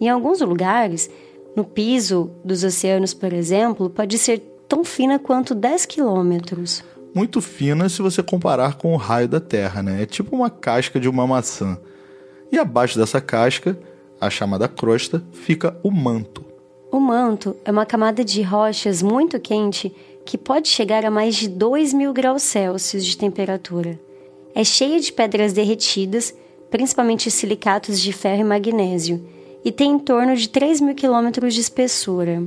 Em 0.00 0.08
alguns 0.08 0.40
lugares, 0.40 1.08
no 1.54 1.62
piso 1.62 2.28
dos 2.44 2.64
oceanos, 2.64 3.14
por 3.14 3.32
exemplo, 3.32 3.88
pode 3.88 4.18
ser 4.18 4.40
tão 4.68 4.82
fina 4.82 5.16
quanto 5.16 5.54
10 5.54 5.86
quilômetros. 5.86 6.82
Muito 7.14 7.40
fina 7.40 7.88
se 7.88 8.02
você 8.02 8.20
comparar 8.20 8.78
com 8.78 8.92
o 8.94 8.96
raio 8.96 9.28
da 9.28 9.38
Terra, 9.38 9.80
né? 9.80 10.02
É 10.02 10.06
tipo 10.06 10.34
uma 10.34 10.50
casca 10.50 10.98
de 10.98 11.08
uma 11.08 11.24
maçã. 11.24 11.78
E 12.50 12.58
abaixo 12.58 12.98
dessa 12.98 13.20
casca, 13.20 13.78
a 14.20 14.28
chamada 14.28 14.66
crosta, 14.66 15.22
fica 15.30 15.78
o 15.84 15.90
manto. 15.92 16.53
O 16.94 17.00
manto 17.00 17.56
é 17.64 17.72
uma 17.72 17.84
camada 17.84 18.24
de 18.24 18.40
rochas 18.40 19.02
muito 19.02 19.40
quente 19.40 19.92
que 20.24 20.38
pode 20.38 20.68
chegar 20.68 21.04
a 21.04 21.10
mais 21.10 21.34
de 21.34 21.48
2 21.48 21.92
mil 21.92 22.12
graus 22.12 22.44
Celsius 22.44 23.04
de 23.04 23.18
temperatura. 23.18 23.98
É 24.54 24.62
cheia 24.62 25.00
de 25.00 25.12
pedras 25.12 25.52
derretidas, 25.52 26.32
principalmente 26.70 27.32
silicatos 27.32 28.00
de 28.00 28.12
ferro 28.12 28.42
e 28.42 28.44
magnésio, 28.44 29.26
e 29.64 29.72
tem 29.72 29.90
em 29.90 29.98
torno 29.98 30.36
de 30.36 30.48
3 30.48 30.80
mil 30.80 30.94
quilômetros 30.94 31.54
de 31.54 31.62
espessura. 31.62 32.40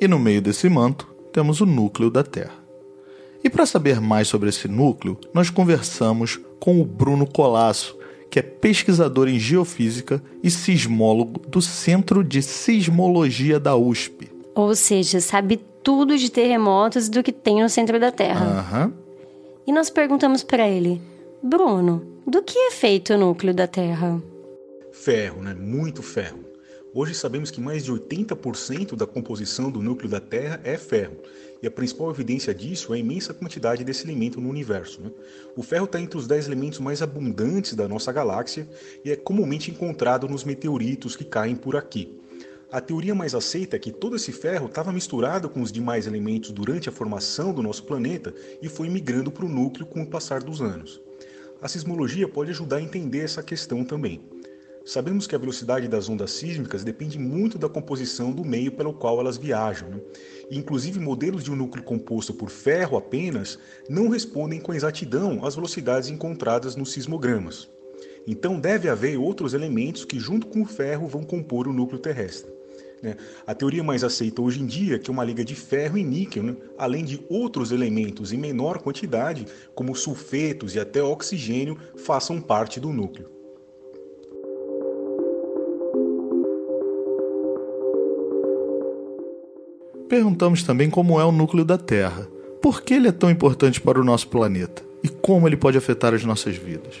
E 0.00 0.08
no 0.08 0.18
meio 0.18 0.40
desse 0.40 0.70
manto 0.70 1.06
temos 1.30 1.60
o 1.60 1.66
núcleo 1.66 2.10
da 2.10 2.24
Terra. 2.24 2.64
E 3.44 3.50
para 3.50 3.66
saber 3.66 4.00
mais 4.00 4.26
sobre 4.26 4.48
esse 4.48 4.68
núcleo, 4.68 5.18
nós 5.34 5.50
conversamos 5.50 6.40
com 6.58 6.80
o 6.80 6.84
Bruno 6.86 7.26
Colasso, 7.26 7.94
que 8.32 8.38
é 8.38 8.42
pesquisador 8.42 9.28
em 9.28 9.38
geofísica 9.38 10.22
e 10.42 10.50
sismólogo 10.50 11.38
do 11.46 11.60
Centro 11.60 12.24
de 12.24 12.40
Sismologia 12.40 13.60
da 13.60 13.76
USP. 13.76 14.30
Ou 14.54 14.74
seja, 14.74 15.20
sabe 15.20 15.60
tudo 15.82 16.16
de 16.16 16.30
terremotos 16.30 17.10
do 17.10 17.22
que 17.22 17.30
tem 17.30 17.62
no 17.62 17.68
centro 17.68 18.00
da 18.00 18.10
Terra. 18.10 18.46
Uhum. 18.72 18.92
E 19.66 19.72
nós 19.72 19.90
perguntamos 19.90 20.42
para 20.42 20.66
ele: 20.66 20.98
Bruno, 21.42 22.06
do 22.26 22.42
que 22.42 22.58
é 22.58 22.70
feito 22.70 23.12
o 23.12 23.18
núcleo 23.18 23.52
da 23.52 23.66
Terra? 23.66 24.18
Ferro, 24.92 25.42
né? 25.42 25.52
Muito 25.52 26.02
ferro. 26.02 26.38
Hoje 26.94 27.14
sabemos 27.14 27.50
que 27.50 27.58
mais 27.58 27.82
de 27.82 27.90
80% 27.90 28.96
da 28.96 29.06
composição 29.06 29.70
do 29.70 29.80
núcleo 29.80 30.10
da 30.10 30.20
Terra 30.20 30.60
é 30.62 30.76
ferro. 30.76 31.16
E 31.62 31.66
a 31.66 31.70
principal 31.70 32.10
evidência 32.10 32.54
disso 32.54 32.92
é 32.92 32.96
a 32.96 33.00
imensa 33.00 33.32
quantidade 33.32 33.82
desse 33.82 34.04
elemento 34.04 34.42
no 34.42 34.50
universo. 34.50 35.00
Né? 35.00 35.10
O 35.56 35.62
ferro 35.62 35.86
está 35.86 35.98
entre 35.98 36.18
os 36.18 36.26
10 36.26 36.48
elementos 36.48 36.80
mais 36.80 37.00
abundantes 37.00 37.74
da 37.74 37.88
nossa 37.88 38.12
galáxia 38.12 38.68
e 39.02 39.10
é 39.10 39.16
comumente 39.16 39.70
encontrado 39.70 40.28
nos 40.28 40.44
meteoritos 40.44 41.16
que 41.16 41.24
caem 41.24 41.56
por 41.56 41.76
aqui. 41.76 42.20
A 42.70 42.78
teoria 42.78 43.14
mais 43.14 43.34
aceita 43.34 43.76
é 43.76 43.78
que 43.78 43.90
todo 43.90 44.16
esse 44.16 44.30
ferro 44.30 44.66
estava 44.66 44.92
misturado 44.92 45.48
com 45.48 45.62
os 45.62 45.72
demais 45.72 46.06
elementos 46.06 46.50
durante 46.50 46.90
a 46.90 46.92
formação 46.92 47.54
do 47.54 47.62
nosso 47.62 47.84
planeta 47.84 48.34
e 48.60 48.68
foi 48.68 48.90
migrando 48.90 49.32
para 49.32 49.46
o 49.46 49.48
núcleo 49.48 49.86
com 49.86 50.02
o 50.02 50.06
passar 50.06 50.42
dos 50.42 50.60
anos. 50.60 51.00
A 51.62 51.68
sismologia 51.68 52.28
pode 52.28 52.50
ajudar 52.50 52.76
a 52.76 52.82
entender 52.82 53.20
essa 53.20 53.42
questão 53.42 53.82
também. 53.82 54.20
Sabemos 54.84 55.28
que 55.28 55.34
a 55.34 55.38
velocidade 55.38 55.86
das 55.86 56.08
ondas 56.08 56.32
sísmicas 56.32 56.82
depende 56.82 57.16
muito 57.16 57.56
da 57.56 57.68
composição 57.68 58.32
do 58.32 58.44
meio 58.44 58.72
pelo 58.72 58.92
qual 58.92 59.20
elas 59.20 59.36
viajam. 59.36 59.88
Né? 59.88 60.00
Inclusive, 60.50 60.98
modelos 60.98 61.44
de 61.44 61.52
um 61.52 61.56
núcleo 61.56 61.84
composto 61.84 62.34
por 62.34 62.50
ferro 62.50 62.96
apenas 62.96 63.58
não 63.88 64.08
respondem 64.08 64.60
com 64.60 64.74
exatidão 64.74 65.44
às 65.44 65.54
velocidades 65.54 66.08
encontradas 66.08 66.74
nos 66.74 66.92
sismogramas. 66.92 67.70
Então, 68.26 68.58
deve 68.58 68.88
haver 68.88 69.18
outros 69.18 69.54
elementos 69.54 70.04
que, 70.04 70.18
junto 70.18 70.48
com 70.48 70.62
o 70.62 70.66
ferro, 70.66 71.06
vão 71.06 71.22
compor 71.22 71.68
o 71.68 71.72
núcleo 71.72 72.00
terrestre. 72.00 72.52
Né? 73.00 73.16
A 73.46 73.54
teoria 73.54 73.84
mais 73.84 74.02
aceita 74.02 74.42
hoje 74.42 74.62
em 74.62 74.66
dia 74.66 74.96
é 74.96 74.98
que 74.98 75.10
uma 75.10 75.24
liga 75.24 75.44
de 75.44 75.54
ferro 75.54 75.96
e 75.96 76.04
níquel, 76.04 76.42
né? 76.42 76.56
além 76.76 77.04
de 77.04 77.24
outros 77.28 77.70
elementos 77.70 78.32
em 78.32 78.38
menor 78.38 78.78
quantidade, 78.78 79.46
como 79.74 79.94
sulfetos 79.94 80.74
e 80.74 80.80
até 80.80 81.02
oxigênio, 81.02 81.78
façam 81.96 82.40
parte 82.40 82.80
do 82.80 82.92
núcleo. 82.92 83.41
Perguntamos 90.12 90.62
também 90.62 90.90
como 90.90 91.18
é 91.18 91.24
o 91.24 91.32
núcleo 91.32 91.64
da 91.64 91.78
Terra. 91.78 92.28
Por 92.60 92.82
que 92.82 92.92
ele 92.92 93.08
é 93.08 93.12
tão 93.12 93.30
importante 93.30 93.80
para 93.80 93.98
o 93.98 94.04
nosso 94.04 94.28
planeta? 94.28 94.84
E 95.02 95.08
como 95.08 95.48
ele 95.48 95.56
pode 95.56 95.78
afetar 95.78 96.12
as 96.12 96.22
nossas 96.22 96.54
vidas? 96.54 96.96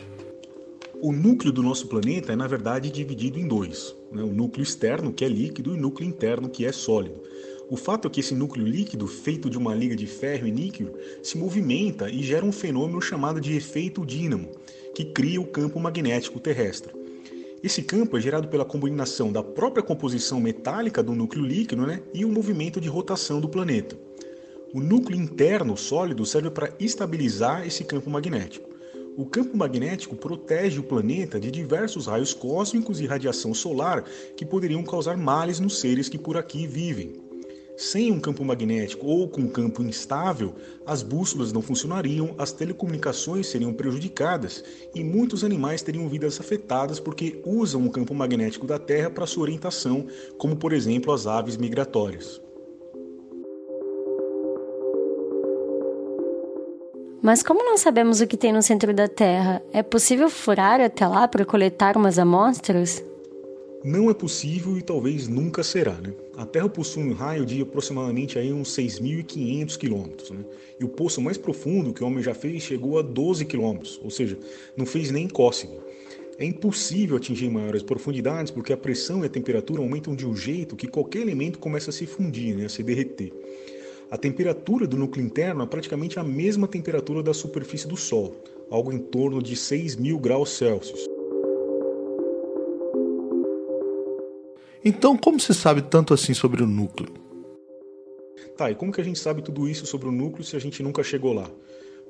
O 0.98 1.12
núcleo 1.12 1.52
do 1.52 1.62
nosso 1.62 1.88
planeta 1.88 2.32
é, 2.32 2.36
na 2.36 2.46
verdade, 2.46 2.90
dividido 2.90 3.38
em 3.38 3.46
dois: 3.46 3.94
né? 4.10 4.22
o 4.22 4.32
núcleo 4.32 4.62
externo, 4.62 5.12
que 5.12 5.26
é 5.26 5.28
líquido, 5.28 5.74
e 5.74 5.78
o 5.78 5.78
núcleo 5.78 6.08
interno, 6.08 6.48
que 6.48 6.64
é 6.64 6.72
sólido. 6.72 7.20
O 7.68 7.76
fato 7.76 8.08
é 8.08 8.10
que 8.10 8.20
esse 8.20 8.34
núcleo 8.34 8.66
líquido, 8.66 9.06
feito 9.06 9.50
de 9.50 9.58
uma 9.58 9.74
liga 9.74 9.94
de 9.94 10.06
ferro 10.06 10.46
e 10.46 10.50
níquel, 10.50 10.96
se 11.22 11.36
movimenta 11.36 12.08
e 12.08 12.22
gera 12.22 12.46
um 12.46 12.50
fenômeno 12.50 13.02
chamado 13.02 13.42
de 13.42 13.54
efeito 13.54 14.06
dínamo, 14.06 14.48
que 14.94 15.04
cria 15.04 15.38
o 15.38 15.46
campo 15.46 15.78
magnético 15.78 16.40
terrestre. 16.40 17.01
Esse 17.62 17.80
campo 17.80 18.18
é 18.18 18.20
gerado 18.20 18.48
pela 18.48 18.64
combinação 18.64 19.30
da 19.30 19.40
própria 19.40 19.84
composição 19.84 20.40
metálica 20.40 21.00
do 21.00 21.14
núcleo 21.14 21.44
líquido 21.44 21.86
né, 21.86 22.02
e 22.12 22.24
o 22.24 22.28
movimento 22.28 22.80
de 22.80 22.88
rotação 22.88 23.40
do 23.40 23.48
planeta. 23.48 23.96
O 24.74 24.80
núcleo 24.80 25.16
interno 25.16 25.76
sólido 25.76 26.26
serve 26.26 26.50
para 26.50 26.74
estabilizar 26.80 27.64
esse 27.64 27.84
campo 27.84 28.10
magnético. 28.10 28.68
O 29.16 29.24
campo 29.26 29.56
magnético 29.56 30.16
protege 30.16 30.80
o 30.80 30.82
planeta 30.82 31.38
de 31.38 31.52
diversos 31.52 32.06
raios 32.06 32.34
cósmicos 32.34 33.00
e 33.00 33.06
radiação 33.06 33.54
solar 33.54 34.02
que 34.36 34.44
poderiam 34.44 34.82
causar 34.82 35.16
males 35.16 35.60
nos 35.60 35.78
seres 35.78 36.08
que 36.08 36.18
por 36.18 36.36
aqui 36.36 36.66
vivem. 36.66 37.31
Sem 37.76 38.12
um 38.12 38.20
campo 38.20 38.44
magnético 38.44 39.06
ou 39.06 39.26
com 39.26 39.40
um 39.40 39.48
campo 39.48 39.82
instável, 39.82 40.54
as 40.84 41.02
bússolas 41.02 41.52
não 41.52 41.62
funcionariam, 41.62 42.34
as 42.36 42.52
telecomunicações 42.52 43.46
seriam 43.46 43.72
prejudicadas 43.72 44.62
e 44.94 45.02
muitos 45.02 45.42
animais 45.42 45.82
teriam 45.82 46.08
vidas 46.08 46.38
afetadas 46.38 47.00
porque 47.00 47.40
usam 47.44 47.86
o 47.86 47.90
campo 47.90 48.14
magnético 48.14 48.66
da 48.66 48.78
Terra 48.78 49.10
para 49.10 49.26
sua 49.26 49.44
orientação, 49.44 50.06
como 50.36 50.54
por 50.54 50.72
exemplo 50.72 51.12
as 51.12 51.26
aves 51.26 51.56
migratórias. 51.56 52.40
Mas 57.22 57.42
como 57.42 57.64
não 57.64 57.78
sabemos 57.78 58.20
o 58.20 58.26
que 58.26 58.36
tem 58.36 58.52
no 58.52 58.62
centro 58.62 58.92
da 58.92 59.08
Terra, 59.08 59.62
é 59.72 59.82
possível 59.82 60.28
furar 60.28 60.80
até 60.80 61.06
lá 61.06 61.26
para 61.28 61.44
coletar 61.44 61.96
umas 61.96 62.18
amostras? 62.18 63.02
Não 63.84 64.08
é 64.08 64.14
possível 64.14 64.78
e 64.78 64.82
talvez 64.82 65.26
nunca 65.26 65.64
será. 65.64 65.94
Né? 65.94 66.14
A 66.36 66.46
Terra 66.46 66.68
possui 66.68 67.02
um 67.02 67.12
raio 67.12 67.44
de 67.44 67.62
aproximadamente 67.62 68.38
aí 68.38 68.52
uns 68.52 68.68
6.500 68.76 69.76
quilômetros. 69.76 70.30
Né? 70.30 70.44
E 70.78 70.84
o 70.84 70.88
poço 70.88 71.20
mais 71.20 71.36
profundo 71.36 71.92
que 71.92 72.02
o 72.02 72.06
homem 72.06 72.22
já 72.22 72.32
fez 72.32 72.62
chegou 72.62 72.96
a 72.98 73.02
12 73.02 73.44
quilômetros, 73.44 74.00
ou 74.02 74.10
seja, 74.10 74.38
não 74.76 74.86
fez 74.86 75.10
nem 75.10 75.26
cócega. 75.26 75.74
É 76.38 76.44
impossível 76.44 77.16
atingir 77.16 77.50
maiores 77.50 77.82
profundidades 77.82 78.52
porque 78.52 78.72
a 78.72 78.76
pressão 78.76 79.24
e 79.24 79.26
a 79.26 79.30
temperatura 79.30 79.82
aumentam 79.82 80.14
de 80.14 80.26
um 80.26 80.36
jeito 80.36 80.76
que 80.76 80.86
qualquer 80.86 81.22
elemento 81.22 81.58
começa 81.58 81.90
a 81.90 81.92
se 81.92 82.06
fundir, 82.06 82.56
né? 82.56 82.66
a 82.66 82.68
se 82.68 82.84
derreter. 82.84 83.32
A 84.12 84.16
temperatura 84.16 84.86
do 84.86 84.96
núcleo 84.96 85.24
interno 85.24 85.64
é 85.64 85.66
praticamente 85.66 86.20
a 86.20 86.22
mesma 86.22 86.68
temperatura 86.68 87.20
da 87.20 87.34
superfície 87.34 87.88
do 87.88 87.96
Sol, 87.96 88.36
algo 88.70 88.92
em 88.92 88.98
torno 88.98 89.42
de 89.42 89.56
6 89.56 89.96
mil 89.96 90.18
graus 90.18 90.50
Celsius. 90.50 91.11
Então, 94.84 95.16
como 95.16 95.38
se 95.38 95.54
sabe 95.54 95.80
tanto 95.82 96.12
assim 96.12 96.34
sobre 96.34 96.60
o 96.60 96.66
núcleo? 96.66 97.08
Tá, 98.56 98.68
e 98.70 98.74
como 98.74 98.92
que 98.92 99.00
a 99.00 99.04
gente 99.04 99.18
sabe 99.18 99.40
tudo 99.40 99.68
isso 99.68 99.86
sobre 99.86 100.08
o 100.08 100.12
núcleo 100.12 100.44
se 100.44 100.56
a 100.56 100.58
gente 100.58 100.82
nunca 100.82 101.04
chegou 101.04 101.32
lá? 101.32 101.48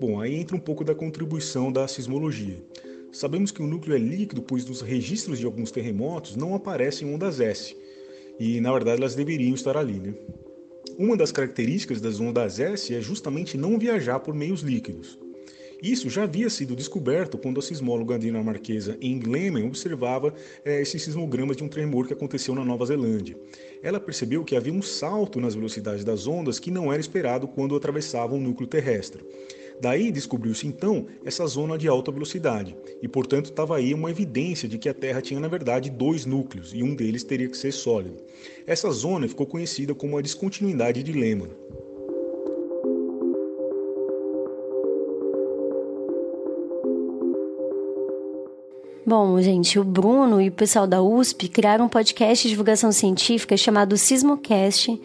Bom, 0.00 0.18
aí 0.18 0.34
entra 0.34 0.56
um 0.56 0.60
pouco 0.60 0.82
da 0.82 0.94
contribuição 0.94 1.70
da 1.70 1.86
sismologia. 1.86 2.64
Sabemos 3.12 3.50
que 3.50 3.62
o 3.62 3.66
núcleo 3.66 3.94
é 3.94 3.98
líquido, 3.98 4.40
pois 4.40 4.64
nos 4.64 4.80
registros 4.80 5.38
de 5.38 5.44
alguns 5.44 5.70
terremotos 5.70 6.34
não 6.34 6.54
aparecem 6.54 7.14
ondas 7.14 7.40
S, 7.40 7.76
e 8.40 8.58
na 8.58 8.72
verdade 8.72 9.00
elas 9.00 9.14
deveriam 9.14 9.54
estar 9.54 9.76
ali, 9.76 10.00
né? 10.00 10.14
Uma 10.98 11.16
das 11.16 11.30
características 11.30 12.00
das 12.00 12.20
ondas 12.20 12.58
S 12.58 12.94
é 12.94 13.02
justamente 13.02 13.58
não 13.58 13.78
viajar 13.78 14.18
por 14.20 14.34
meios 14.34 14.62
líquidos. 14.62 15.18
Isso 15.82 16.08
já 16.08 16.22
havia 16.22 16.48
sido 16.48 16.76
descoberto 16.76 17.36
quando 17.36 17.58
a 17.58 17.62
sismóloga 17.62 18.16
dinamarquesa 18.16 18.96
Ing 19.00 19.28
Lehmann 19.28 19.66
observava 19.66 20.32
é, 20.64 20.80
esses 20.80 21.02
sismogramas 21.02 21.56
de 21.56 21.64
um 21.64 21.68
tremor 21.68 22.06
que 22.06 22.12
aconteceu 22.12 22.54
na 22.54 22.64
Nova 22.64 22.86
Zelândia. 22.86 23.36
Ela 23.82 23.98
percebeu 23.98 24.44
que 24.44 24.54
havia 24.54 24.72
um 24.72 24.80
salto 24.80 25.40
nas 25.40 25.56
velocidades 25.56 26.04
das 26.04 26.28
ondas 26.28 26.60
que 26.60 26.70
não 26.70 26.92
era 26.92 27.00
esperado 27.00 27.48
quando 27.48 27.74
atravessavam 27.74 28.38
o 28.38 28.40
núcleo 28.40 28.68
terrestre. 28.68 29.24
Daí 29.80 30.12
descobriu-se 30.12 30.68
então 30.68 31.08
essa 31.24 31.44
zona 31.48 31.76
de 31.76 31.88
alta 31.88 32.12
velocidade, 32.12 32.76
e 33.02 33.08
portanto 33.08 33.46
estava 33.46 33.76
aí 33.76 33.92
uma 33.92 34.12
evidência 34.12 34.68
de 34.68 34.78
que 34.78 34.88
a 34.88 34.94
Terra 34.94 35.20
tinha 35.20 35.40
na 35.40 35.48
verdade 35.48 35.90
dois 35.90 36.24
núcleos, 36.24 36.72
e 36.72 36.84
um 36.84 36.94
deles 36.94 37.24
teria 37.24 37.48
que 37.48 37.56
ser 37.56 37.72
sólido. 37.72 38.18
Essa 38.64 38.88
zona 38.92 39.26
ficou 39.26 39.46
conhecida 39.46 39.92
como 39.96 40.16
a 40.16 40.22
descontinuidade 40.22 41.02
de 41.02 41.12
Lehmann. 41.12 41.50
Bom, 49.04 49.40
gente, 49.42 49.78
o 49.78 49.84
Bruno 49.84 50.40
e 50.40 50.48
o 50.48 50.52
pessoal 50.52 50.86
da 50.86 51.02
USP 51.02 51.48
criaram 51.48 51.86
um 51.86 51.88
podcast 51.88 52.44
de 52.44 52.50
divulgação 52.50 52.92
científica 52.92 53.56
chamado 53.56 53.96
Sismocast 53.96 55.00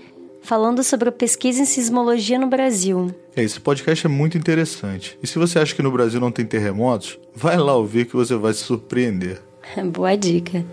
falando 0.47 0.81
sobre 0.81 1.09
a 1.09 1.11
pesquisa 1.11 1.61
em 1.61 1.65
sismologia 1.65 2.39
no 2.39 2.47
Brasil. 2.47 3.13
É, 3.35 3.43
esse 3.43 3.59
podcast 3.59 4.05
é 4.05 4.09
muito 4.09 4.37
interessante. 4.37 5.19
E 5.21 5.27
se 5.27 5.37
você 5.37 5.59
acha 5.59 5.75
que 5.75 5.81
no 5.81 5.91
Brasil 5.91 6.21
não 6.21 6.31
tem 6.31 6.45
terremotos, 6.45 7.19
vai 7.35 7.57
lá 7.57 7.75
ouvir 7.75 8.05
que 8.05 8.15
você 8.15 8.33
vai 8.33 8.53
se 8.53 8.63
surpreender. 8.63 9.41
Boa 9.91 10.15
dica. 10.15 10.63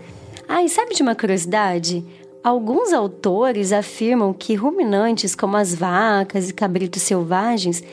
Ah, 0.47 0.63
e 0.63 0.69
sabe 0.69 0.93
de 0.93 1.01
uma 1.01 1.13
curiosidade? 1.13 2.05
Alguns 2.41 2.93
autores 2.93 3.73
afirmam 3.73 4.31
que 4.31 4.55
ruminantes 4.55 5.35
como 5.35 5.57
as 5.57 5.75
vacas 5.75 6.49
e 6.49 6.53
cabritos 6.53 7.01
selvagens, 7.01 7.83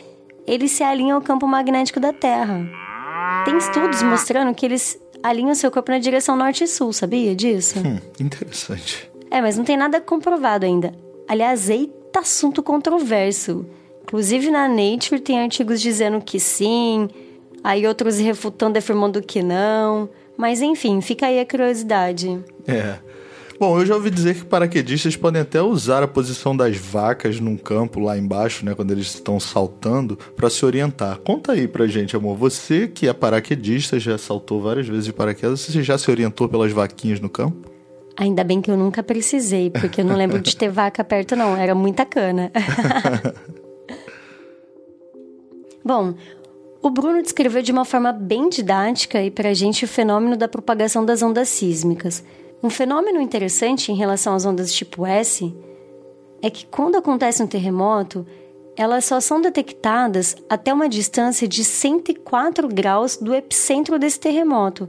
eles 0.46 0.70
se 0.70 0.84
alinham 0.84 1.16
ao 1.16 1.22
campo 1.22 1.48
magnético 1.48 1.98
da 1.98 2.12
Terra. 2.12 2.64
Tem 3.44 3.58
estudos 3.58 4.02
mostrando 4.02 4.54
que 4.54 4.64
eles 4.64 5.00
alinham 5.22 5.54
seu 5.54 5.70
corpo 5.70 5.90
na 5.90 5.98
direção 5.98 6.36
norte 6.36 6.64
e 6.64 6.66
sul, 6.68 6.92
sabia 6.92 7.34
disso? 7.34 7.78
Hum, 7.78 7.98
interessante. 8.20 9.10
É, 9.30 9.40
mas 9.40 9.56
não 9.56 9.64
tem 9.64 9.76
nada 9.76 10.00
comprovado 10.00 10.64
ainda. 10.64 10.94
Aliás, 11.26 11.68
eita 11.68 12.20
assunto 12.20 12.62
controverso. 12.62 13.66
Inclusive 14.02 14.50
na 14.50 14.68
Nature 14.68 15.20
tem 15.20 15.40
artigos 15.40 15.80
dizendo 15.80 16.20
que 16.20 16.38
sim, 16.38 17.08
aí 17.64 17.86
outros 17.86 18.18
refutando, 18.18 18.78
afirmando 18.78 19.20
que 19.20 19.42
não. 19.42 20.08
Mas 20.36 20.60
enfim, 20.60 21.00
fica 21.00 21.26
aí 21.26 21.40
a 21.40 21.46
curiosidade. 21.46 22.38
É. 22.66 22.98
Bom, 23.62 23.78
eu 23.78 23.86
já 23.86 23.94
ouvi 23.94 24.10
dizer 24.10 24.34
que 24.34 24.44
paraquedistas 24.44 25.14
podem 25.14 25.40
até 25.40 25.62
usar 25.62 26.02
a 26.02 26.08
posição 26.08 26.56
das 26.56 26.76
vacas 26.76 27.38
num 27.38 27.56
campo 27.56 28.00
lá 28.00 28.18
embaixo, 28.18 28.64
né, 28.64 28.74
quando 28.74 28.90
eles 28.90 29.06
estão 29.06 29.38
saltando, 29.38 30.18
para 30.34 30.50
se 30.50 30.66
orientar. 30.66 31.18
Conta 31.18 31.52
aí 31.52 31.68
pra 31.68 31.86
gente, 31.86 32.16
amor. 32.16 32.36
Você 32.38 32.88
que 32.88 33.06
é 33.06 33.12
paraquedista, 33.12 34.00
já 34.00 34.18
saltou 34.18 34.60
várias 34.60 34.88
vezes 34.88 35.04
de 35.04 35.12
paraquedas, 35.12 35.60
você 35.60 35.80
já 35.80 35.96
se 35.96 36.10
orientou 36.10 36.48
pelas 36.48 36.72
vaquinhas 36.72 37.20
no 37.20 37.28
campo? 37.28 37.70
Ainda 38.16 38.42
bem 38.42 38.60
que 38.60 38.68
eu 38.68 38.76
nunca 38.76 39.00
precisei, 39.00 39.70
porque 39.70 40.00
eu 40.00 40.04
não 40.04 40.16
lembro 40.16 40.40
de 40.40 40.56
ter 40.56 40.68
vaca 40.68 41.04
perto, 41.04 41.36
não. 41.36 41.56
Era 41.56 41.72
muita 41.72 42.04
cana. 42.04 42.50
Bom, 45.86 46.14
o 46.82 46.90
Bruno 46.90 47.22
descreveu 47.22 47.62
de 47.62 47.70
uma 47.70 47.84
forma 47.84 48.12
bem 48.12 48.48
didática 48.48 49.22
e 49.22 49.30
para 49.30 49.50
a 49.50 49.54
gente 49.54 49.84
o 49.84 49.88
fenômeno 49.88 50.36
da 50.36 50.48
propagação 50.48 51.04
das 51.04 51.22
ondas 51.22 51.48
sísmicas. 51.48 52.24
Um 52.62 52.70
fenômeno 52.70 53.20
interessante 53.20 53.90
em 53.90 53.96
relação 53.96 54.34
às 54.34 54.46
ondas 54.46 54.72
tipo 54.72 55.04
S 55.04 55.52
é 56.40 56.48
que 56.48 56.64
quando 56.64 56.96
acontece 56.96 57.42
um 57.42 57.46
terremoto, 57.46 58.24
elas 58.76 59.04
só 59.04 59.20
são 59.20 59.40
detectadas 59.40 60.36
até 60.48 60.72
uma 60.72 60.88
distância 60.88 61.48
de 61.48 61.64
104 61.64 62.68
graus 62.68 63.16
do 63.16 63.34
epicentro 63.34 63.98
desse 63.98 64.20
terremoto. 64.20 64.88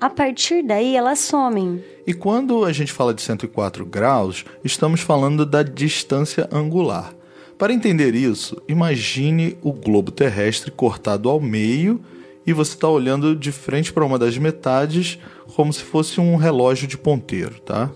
A 0.00 0.10
partir 0.10 0.64
daí, 0.64 0.96
elas 0.96 1.20
somem. 1.20 1.82
E 2.04 2.12
quando 2.12 2.64
a 2.64 2.72
gente 2.72 2.92
fala 2.92 3.14
de 3.14 3.22
104 3.22 3.86
graus, 3.86 4.44
estamos 4.64 5.00
falando 5.00 5.46
da 5.46 5.62
distância 5.62 6.48
angular. 6.50 7.14
Para 7.56 7.72
entender 7.72 8.16
isso, 8.16 8.60
imagine 8.66 9.56
o 9.62 9.72
globo 9.72 10.10
terrestre 10.10 10.72
cortado 10.72 11.28
ao 11.28 11.40
meio 11.40 12.00
e 12.44 12.52
você 12.52 12.74
está 12.74 12.88
olhando 12.88 13.36
de 13.36 13.52
frente 13.52 13.92
para 13.92 14.04
uma 14.04 14.18
das 14.18 14.36
metades 14.36 15.20
como 15.54 15.72
se 15.72 15.82
fosse 15.82 16.20
um 16.20 16.36
relógio 16.36 16.86
de 16.86 16.96
ponteiro, 16.98 17.60
tá? 17.60 17.90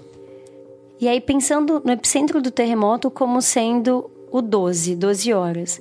E 1.01 1.09
aí 1.09 1.21
pensando 1.21 1.83
no 1.85 1.93
epicentro 1.93 2.41
do 2.41 2.51
terremoto 2.51 3.11
como 3.11 3.43
sendo 3.43 4.11
o 4.31 4.41
12, 4.41 4.97
12 4.97 5.33
horas. 5.33 5.81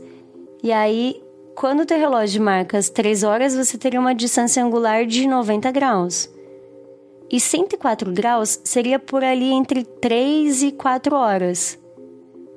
E 0.61 0.71
aí, 0.71 1.21
quando 1.55 1.81
o 1.81 1.85
teu 1.85 1.97
relógio 1.97 2.41
marca 2.41 2.77
as 2.77 2.89
3 2.89 3.23
horas, 3.23 3.55
você 3.55 3.77
teria 3.77 3.99
uma 3.99 4.15
distância 4.15 4.63
angular 4.63 5.05
de 5.05 5.27
90 5.27 5.71
graus. 5.71 6.29
E 7.29 7.39
104 7.39 8.11
graus 8.11 8.59
seria 8.63 8.99
por 8.99 9.23
ali 9.23 9.51
entre 9.51 9.83
3 9.83 10.63
e 10.63 10.71
4 10.71 11.15
horas. 11.15 11.79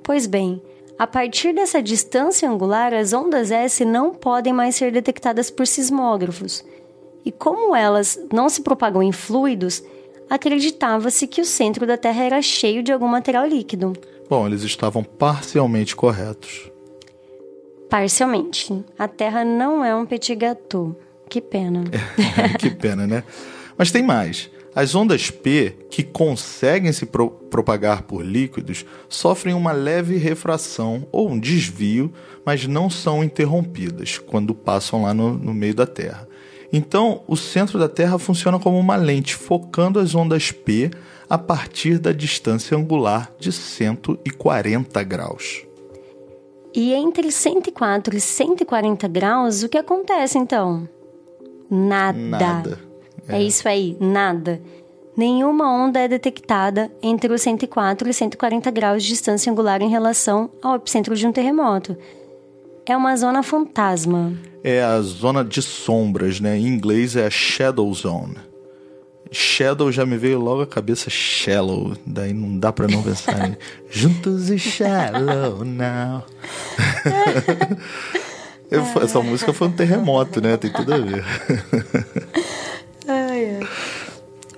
Pois 0.02 0.26
bem, 0.26 0.60
a 0.98 1.06
partir 1.06 1.54
dessa 1.54 1.82
distância 1.82 2.48
angular, 2.48 2.92
as 2.92 3.12
ondas 3.12 3.50
S 3.50 3.84
não 3.84 4.12
podem 4.12 4.52
mais 4.52 4.74
ser 4.74 4.90
detectadas 4.90 5.50
por 5.50 5.66
sismógrafos. 5.66 6.64
E 7.24 7.32
como 7.32 7.74
elas 7.74 8.18
não 8.32 8.48
se 8.48 8.62
propagam 8.62 9.02
em 9.02 9.12
fluidos, 9.12 9.82
acreditava-se 10.28 11.26
que 11.26 11.40
o 11.40 11.44
centro 11.44 11.86
da 11.86 11.96
Terra 11.96 12.24
era 12.24 12.42
cheio 12.42 12.82
de 12.82 12.92
algum 12.92 13.08
material 13.08 13.46
líquido. 13.46 13.92
Bom, 14.28 14.46
eles 14.46 14.62
estavam 14.62 15.02
parcialmente 15.02 15.96
corretos. 15.96 16.70
Parcialmente. 17.88 18.84
A 18.98 19.08
Terra 19.08 19.44
não 19.44 19.84
é 19.84 19.94
um 19.94 20.04
petit 20.04 20.34
gâteau. 20.34 20.94
Que 21.28 21.40
pena. 21.40 21.84
que 22.58 22.70
pena, 22.70 23.06
né? 23.06 23.24
Mas 23.76 23.90
tem 23.90 24.02
mais. 24.02 24.50
As 24.74 24.94
ondas 24.94 25.30
P, 25.30 25.74
que 25.90 26.02
conseguem 26.02 26.92
se 26.92 27.06
pro 27.06 27.30
propagar 27.30 28.02
por 28.02 28.24
líquidos, 28.24 28.84
sofrem 29.08 29.54
uma 29.54 29.72
leve 29.72 30.18
refração 30.18 31.06
ou 31.10 31.30
um 31.30 31.40
desvio, 31.40 32.12
mas 32.44 32.66
não 32.66 32.90
são 32.90 33.24
interrompidas 33.24 34.18
quando 34.18 34.54
passam 34.54 35.02
lá 35.02 35.14
no, 35.14 35.32
no 35.32 35.54
meio 35.54 35.74
da 35.74 35.86
Terra. 35.86 36.28
Então, 36.72 37.22
o 37.26 37.36
centro 37.36 37.78
da 37.78 37.88
Terra 37.88 38.18
funciona 38.18 38.58
como 38.58 38.78
uma 38.78 38.96
lente, 38.96 39.34
focando 39.34 39.98
as 39.98 40.14
ondas 40.14 40.52
P 40.52 40.90
a 41.28 41.38
partir 41.38 41.98
da 41.98 42.12
distância 42.12 42.76
angular 42.76 43.32
de 43.38 43.52
140 43.52 45.02
graus. 45.02 45.64
E 46.74 46.92
entre 46.92 47.30
104 47.32 48.16
e 48.16 48.20
140 48.20 49.08
graus, 49.08 49.62
o 49.62 49.68
que 49.68 49.78
acontece 49.78 50.38
então? 50.38 50.88
Nada. 51.70 52.18
Nada. 52.18 52.78
É. 53.28 53.36
é 53.36 53.42
isso 53.42 53.66
aí, 53.68 53.96
nada. 53.98 54.60
Nenhuma 55.16 55.68
onda 55.68 55.98
é 55.98 56.06
detectada 56.06 56.92
entre 57.02 57.32
os 57.32 57.42
104 57.42 58.08
e 58.08 58.14
140 58.14 58.70
graus 58.70 59.02
de 59.02 59.08
distância 59.08 59.50
angular 59.50 59.82
em 59.82 59.88
relação 59.88 60.48
ao 60.62 60.76
epicentro 60.76 61.16
de 61.16 61.26
um 61.26 61.32
terremoto. 61.32 61.96
É 62.88 62.96
uma 62.96 63.14
zona 63.16 63.42
fantasma. 63.42 64.32
É 64.64 64.82
a 64.82 64.98
zona 65.02 65.44
de 65.44 65.60
sombras, 65.60 66.40
né? 66.40 66.56
Em 66.56 66.66
inglês 66.66 67.16
é 67.16 67.26
a 67.26 67.30
shadow 67.30 67.92
zone. 67.92 68.36
Shadow 69.30 69.92
já 69.92 70.06
me 70.06 70.16
veio 70.16 70.40
logo 70.40 70.62
à 70.62 70.66
cabeça 70.66 71.10
shallow, 71.10 71.94
daí 72.06 72.32
não 72.32 72.58
dá 72.58 72.72
para 72.72 72.88
não 72.88 73.02
pensar 73.02 73.50
em 73.50 73.58
juntos 73.90 74.48
e 74.48 74.58
shallow 74.58 75.62
now. 75.66 76.24
Essa 79.02 79.20
música 79.20 79.52
foi 79.52 79.68
um 79.68 79.72
terremoto, 79.72 80.40
né? 80.40 80.56
Tem 80.56 80.72
tudo 80.72 80.94
a 80.94 80.98
ver. 80.98 81.24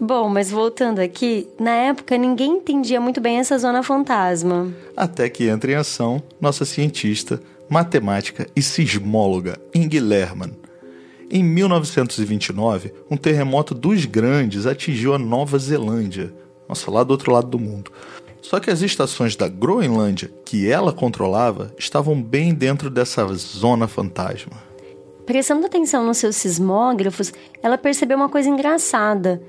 Bom, 0.00 0.28
mas 0.30 0.50
voltando 0.50 1.00
aqui, 1.00 1.46
na 1.58 1.72
época 1.72 2.16
ninguém 2.16 2.52
entendia 2.52 3.00
muito 3.00 3.20
bem 3.20 3.38
essa 3.38 3.58
zona 3.58 3.82
fantasma. 3.82 4.72
Até 4.96 5.28
que 5.28 5.46
entra 5.48 5.72
em 5.72 5.74
ação 5.74 6.22
nossa 6.40 6.64
cientista, 6.64 7.40
matemática 7.70 8.48
e 8.54 8.60
sismóloga 8.60 9.56
Inge 9.72 10.00
Lerman. 10.00 10.50
Em 11.30 11.44
1929, 11.44 12.92
um 13.08 13.16
terremoto 13.16 13.72
dos 13.72 14.04
grandes 14.04 14.66
atingiu 14.66 15.14
a 15.14 15.18
Nova 15.18 15.56
Zelândia, 15.56 16.34
nossa, 16.68 16.90
lá 16.90 17.04
do 17.04 17.12
outro 17.12 17.32
lado 17.32 17.46
do 17.46 17.58
mundo. 17.58 17.92
Só 18.42 18.58
que 18.58 18.70
as 18.70 18.82
estações 18.82 19.36
da 19.36 19.46
Groenlândia, 19.46 20.32
que 20.44 20.68
ela 20.68 20.92
controlava, 20.92 21.72
estavam 21.78 22.20
bem 22.20 22.52
dentro 22.52 22.90
dessa 22.90 23.24
zona 23.34 23.86
fantasma. 23.86 24.52
Prestando 25.24 25.66
atenção 25.66 26.04
nos 26.04 26.18
seus 26.18 26.34
sismógrafos, 26.34 27.32
ela 27.62 27.78
percebeu 27.78 28.16
uma 28.16 28.28
coisa 28.28 28.48
engraçada: 28.48 29.40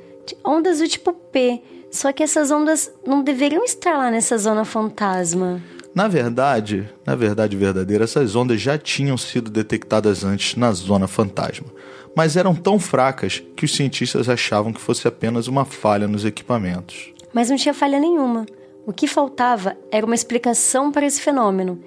ondas 0.46 0.78
do 0.78 0.88
tipo 0.88 1.12
P. 1.12 1.62
Só 1.90 2.14
que 2.14 2.24
essas 2.24 2.52
ondas 2.52 2.92
não 3.06 3.24
deveriam 3.24 3.66
estar 3.66 3.98
lá 3.98 4.12
nessa 4.12 4.38
zona 4.38 4.64
fantasma. 4.64 5.62
Na 5.94 6.08
verdade, 6.08 6.90
na 7.06 7.16
verdade 7.16 7.58
verdadeira, 7.58 8.06
essas 8.06 8.36
ondas 8.36 8.62
já 8.62 8.78
tinham 8.78 9.18
sido 9.18 9.52
detectadas 9.52 10.24
antes 10.24 10.56
na 10.56 10.72
zona 10.72 11.08
fantasma, 11.08 11.68
mas 12.16 12.38
eram 12.38 12.56
tão 12.56 12.80
fracas 12.80 13.44
que 13.56 13.66
os 13.66 13.76
cientistas 13.76 14.30
achavam 14.30 14.72
que 14.72 14.80
fosse 14.80 15.08
apenas 15.08 15.48
uma 15.48 15.66
falha 15.66 16.08
nos 16.08 16.24
equipamentos. 16.24 17.14
Mas 17.34 17.50
não 17.50 17.58
tinha 17.58 17.74
falha 17.74 18.00
nenhuma. 18.00 18.46
O 18.86 18.94
que 18.94 19.08
faltava 19.08 19.78
era 19.92 20.06
uma 20.06 20.16
explicação 20.16 20.92
para 20.92 21.06
esse 21.06 21.22
fenômeno. 21.22 21.80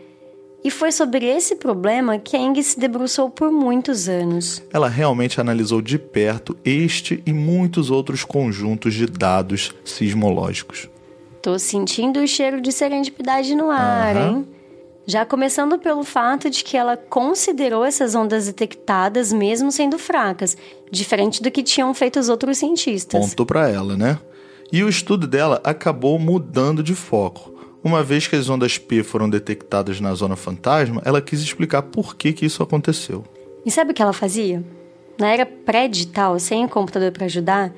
E 0.62 0.70
foi 0.70 0.90
sobre 0.90 1.26
esse 1.26 1.56
problema 1.56 2.18
que 2.18 2.36
a 2.36 2.40
Eng 2.40 2.62
se 2.62 2.80
debruçou 2.80 3.28
por 3.28 3.52
muitos 3.52 4.08
anos. 4.08 4.62
Ela 4.72 4.88
realmente 4.88 5.38
analisou 5.38 5.82
de 5.82 5.98
perto 5.98 6.56
este 6.64 7.22
e 7.26 7.32
muitos 7.34 7.90
outros 7.90 8.24
conjuntos 8.24 8.94
de 8.94 9.06
dados 9.06 9.74
sismológicos. 9.84 10.88
Tô 11.44 11.58
sentindo 11.58 12.20
o 12.20 12.26
cheiro 12.26 12.58
de 12.58 12.72
serendipidade 12.72 13.54
no 13.54 13.68
ar, 13.68 14.16
uhum. 14.16 14.22
hein? 14.28 14.48
Já 15.06 15.26
começando 15.26 15.78
pelo 15.78 16.02
fato 16.02 16.48
de 16.48 16.64
que 16.64 16.74
ela 16.74 16.96
considerou 16.96 17.84
essas 17.84 18.14
ondas 18.14 18.46
detectadas 18.46 19.30
mesmo 19.30 19.70
sendo 19.70 19.98
fracas, 19.98 20.56
diferente 20.90 21.42
do 21.42 21.50
que 21.50 21.62
tinham 21.62 21.92
feito 21.92 22.18
os 22.18 22.30
outros 22.30 22.56
cientistas. 22.56 23.20
Ponto 23.20 23.44
para 23.44 23.68
ela, 23.68 23.94
né? 23.94 24.18
E 24.72 24.82
o 24.82 24.88
estudo 24.88 25.26
dela 25.26 25.60
acabou 25.62 26.18
mudando 26.18 26.82
de 26.82 26.94
foco. 26.94 27.54
Uma 27.84 28.02
vez 28.02 28.26
que 28.26 28.36
as 28.36 28.48
ondas 28.48 28.78
P 28.78 29.02
foram 29.02 29.28
detectadas 29.28 30.00
na 30.00 30.14
zona 30.14 30.36
fantasma, 30.36 31.02
ela 31.04 31.20
quis 31.20 31.42
explicar 31.42 31.82
por 31.82 32.16
que, 32.16 32.32
que 32.32 32.46
isso 32.46 32.62
aconteceu. 32.62 33.22
E 33.66 33.70
sabe 33.70 33.90
o 33.90 33.94
que 33.94 34.00
ela 34.00 34.14
fazia? 34.14 34.64
Na 35.18 35.30
era 35.30 35.44
pré-digital, 35.44 36.38
sem 36.38 36.64
o 36.64 36.68
computador 36.70 37.12
para 37.12 37.26
ajudar, 37.26 37.70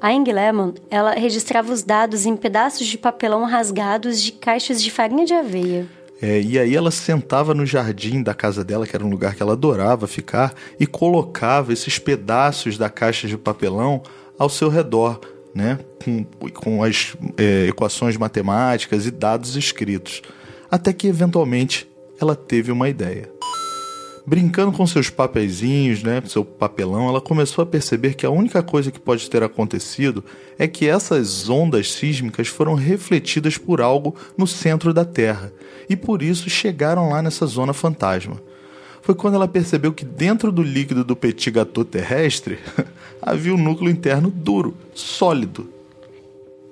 A 0.00 0.12
Ing 0.12 0.32
Lemon, 0.32 0.72
ela 0.90 1.12
registrava 1.12 1.70
os 1.70 1.82
dados 1.82 2.24
em 2.24 2.34
pedaços 2.34 2.86
de 2.86 2.96
papelão 2.96 3.44
rasgados 3.44 4.22
de 4.22 4.32
caixas 4.32 4.82
de 4.82 4.90
farinha 4.90 5.26
de 5.26 5.34
aveia. 5.34 5.86
É, 6.22 6.40
e 6.40 6.58
aí 6.58 6.74
ela 6.74 6.90
sentava 6.90 7.52
no 7.52 7.66
jardim 7.66 8.22
da 8.22 8.32
casa 8.32 8.64
dela, 8.64 8.86
que 8.86 8.96
era 8.96 9.04
um 9.04 9.10
lugar 9.10 9.34
que 9.34 9.42
ela 9.42 9.52
adorava 9.52 10.06
ficar, 10.06 10.54
e 10.78 10.86
colocava 10.86 11.72
esses 11.72 11.98
pedaços 11.98 12.78
da 12.78 12.88
caixa 12.88 13.28
de 13.28 13.36
papelão 13.36 14.02
ao 14.38 14.48
seu 14.48 14.70
redor, 14.70 15.20
né? 15.54 15.78
com, 16.02 16.24
com 16.54 16.82
as 16.82 17.14
é, 17.36 17.66
equações 17.68 18.16
matemáticas 18.16 19.06
e 19.06 19.10
dados 19.10 19.54
escritos. 19.54 20.22
Até 20.70 20.94
que, 20.94 21.08
eventualmente, 21.08 21.86
ela 22.18 22.34
teve 22.34 22.72
uma 22.72 22.88
ideia. 22.88 23.30
Brincando 24.26 24.72
com 24.72 24.86
seus 24.86 25.08
papeizinhos, 25.08 26.02
né, 26.02 26.22
seu 26.26 26.44
papelão, 26.44 27.08
ela 27.08 27.20
começou 27.20 27.62
a 27.62 27.66
perceber 27.66 28.14
que 28.14 28.26
a 28.26 28.30
única 28.30 28.62
coisa 28.62 28.90
que 28.90 29.00
pode 29.00 29.28
ter 29.30 29.42
acontecido 29.42 30.24
é 30.58 30.68
que 30.68 30.86
essas 30.86 31.48
ondas 31.48 31.92
sísmicas 31.92 32.48
foram 32.48 32.74
refletidas 32.74 33.56
por 33.56 33.80
algo 33.80 34.14
no 34.36 34.46
centro 34.46 34.92
da 34.92 35.04
Terra 35.04 35.52
e 35.88 35.96
por 35.96 36.22
isso 36.22 36.50
chegaram 36.50 37.08
lá 37.08 37.22
nessa 37.22 37.46
zona 37.46 37.72
fantasma. 37.72 38.40
Foi 39.02 39.14
quando 39.14 39.34
ela 39.34 39.48
percebeu 39.48 39.92
que 39.92 40.04
dentro 40.04 40.52
do 40.52 40.62
líquido 40.62 41.02
do 41.02 41.16
petit 41.16 41.50
gâteau 41.50 41.84
terrestre 41.84 42.58
havia 43.20 43.54
um 43.54 43.58
núcleo 43.58 43.90
interno 43.90 44.30
duro, 44.30 44.76
sólido. 44.94 45.79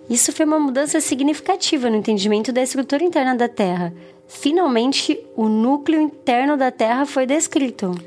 Isso 0.09 0.33
foi 0.33 0.47
uma 0.47 0.59
mudança 0.59 1.01
significativa 1.01 1.90
no 1.90 1.97
entendimento 1.97 2.53
da 2.53 2.62
estrutura 2.62 3.05
interna 3.05 3.35
da 3.35 3.49
Terra 3.49 3.92
finalmente 4.29 5.18
o 5.35 5.49
núcleo 5.49 6.01
interno 6.01 6.57
da 6.57 6.71
Terra 6.71 7.07
foi 7.07 7.27
descrito. 7.27 7.99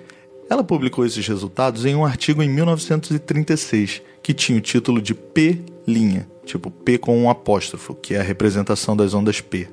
Ela 0.49 0.63
publicou 0.63 1.05
esses 1.05 1.25
resultados 1.27 1.85
em 1.85 1.95
um 1.95 2.05
artigo 2.05 2.43
em 2.43 2.49
1936, 2.49 4.01
que 4.21 4.33
tinha 4.33 4.57
o 4.57 4.61
título 4.61 5.01
de 5.01 5.15
P', 5.15 5.59
tipo 6.45 6.69
P 6.69 6.97
com 6.97 7.17
um 7.17 7.29
apóstrofo, 7.29 7.95
que 7.95 8.13
é 8.13 8.19
a 8.19 8.23
representação 8.23 8.95
das 8.95 9.13
ondas 9.13 9.41
P. 9.41 9.67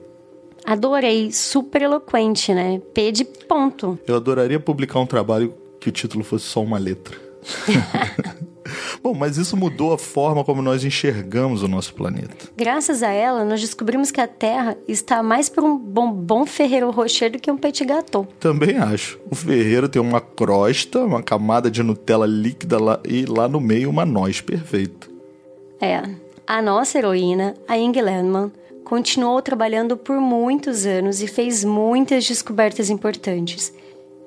Adorei, 0.64 1.32
super 1.32 1.82
eloquente, 1.82 2.52
né? 2.52 2.80
P 2.94 3.12
de 3.12 3.24
ponto. 3.24 3.98
Eu 4.06 4.16
adoraria 4.16 4.60
publicar 4.60 5.00
um 5.00 5.06
trabalho 5.06 5.54
que 5.80 5.88
o 5.88 5.92
título 5.92 6.22
fosse 6.22 6.46
só 6.46 6.62
uma 6.62 6.78
letra. 6.78 7.16
Bom, 9.02 9.14
mas 9.14 9.36
isso 9.36 9.56
mudou 9.56 9.92
a 9.92 9.98
forma 9.98 10.44
como 10.44 10.62
nós 10.62 10.84
enxergamos 10.84 11.62
o 11.62 11.68
nosso 11.68 11.94
planeta. 11.94 12.48
Graças 12.56 13.02
a 13.02 13.10
ela, 13.10 13.44
nós 13.44 13.60
descobrimos 13.60 14.10
que 14.10 14.20
a 14.20 14.26
Terra 14.26 14.76
está 14.86 15.22
mais 15.22 15.48
para 15.48 15.64
um 15.64 15.76
bombom 15.76 16.46
ferreiro 16.46 16.90
rocher 16.90 17.30
do 17.30 17.38
que 17.38 17.50
um 17.50 17.56
petit 17.56 17.84
gâteau. 17.84 18.26
Também 18.38 18.76
acho. 18.76 19.18
O 19.30 19.34
ferreiro 19.34 19.88
tem 19.88 20.00
uma 20.00 20.20
crosta, 20.20 21.00
uma 21.00 21.22
camada 21.22 21.70
de 21.70 21.82
Nutella 21.82 22.26
líquida 22.26 22.78
lá, 22.82 23.00
e 23.06 23.24
lá 23.24 23.48
no 23.48 23.60
meio 23.60 23.90
uma 23.90 24.04
noz 24.04 24.40
perfeita. 24.40 25.08
É. 25.80 26.02
A 26.46 26.62
nossa 26.62 26.96
heroína, 26.96 27.54
a 27.68 27.76
Ing 27.76 28.00
Landman, 28.00 28.50
continuou 28.84 29.42
trabalhando 29.42 29.98
por 29.98 30.18
muitos 30.18 30.86
anos 30.86 31.20
e 31.20 31.26
fez 31.26 31.62
muitas 31.62 32.26
descobertas 32.26 32.88
importantes. 32.88 33.70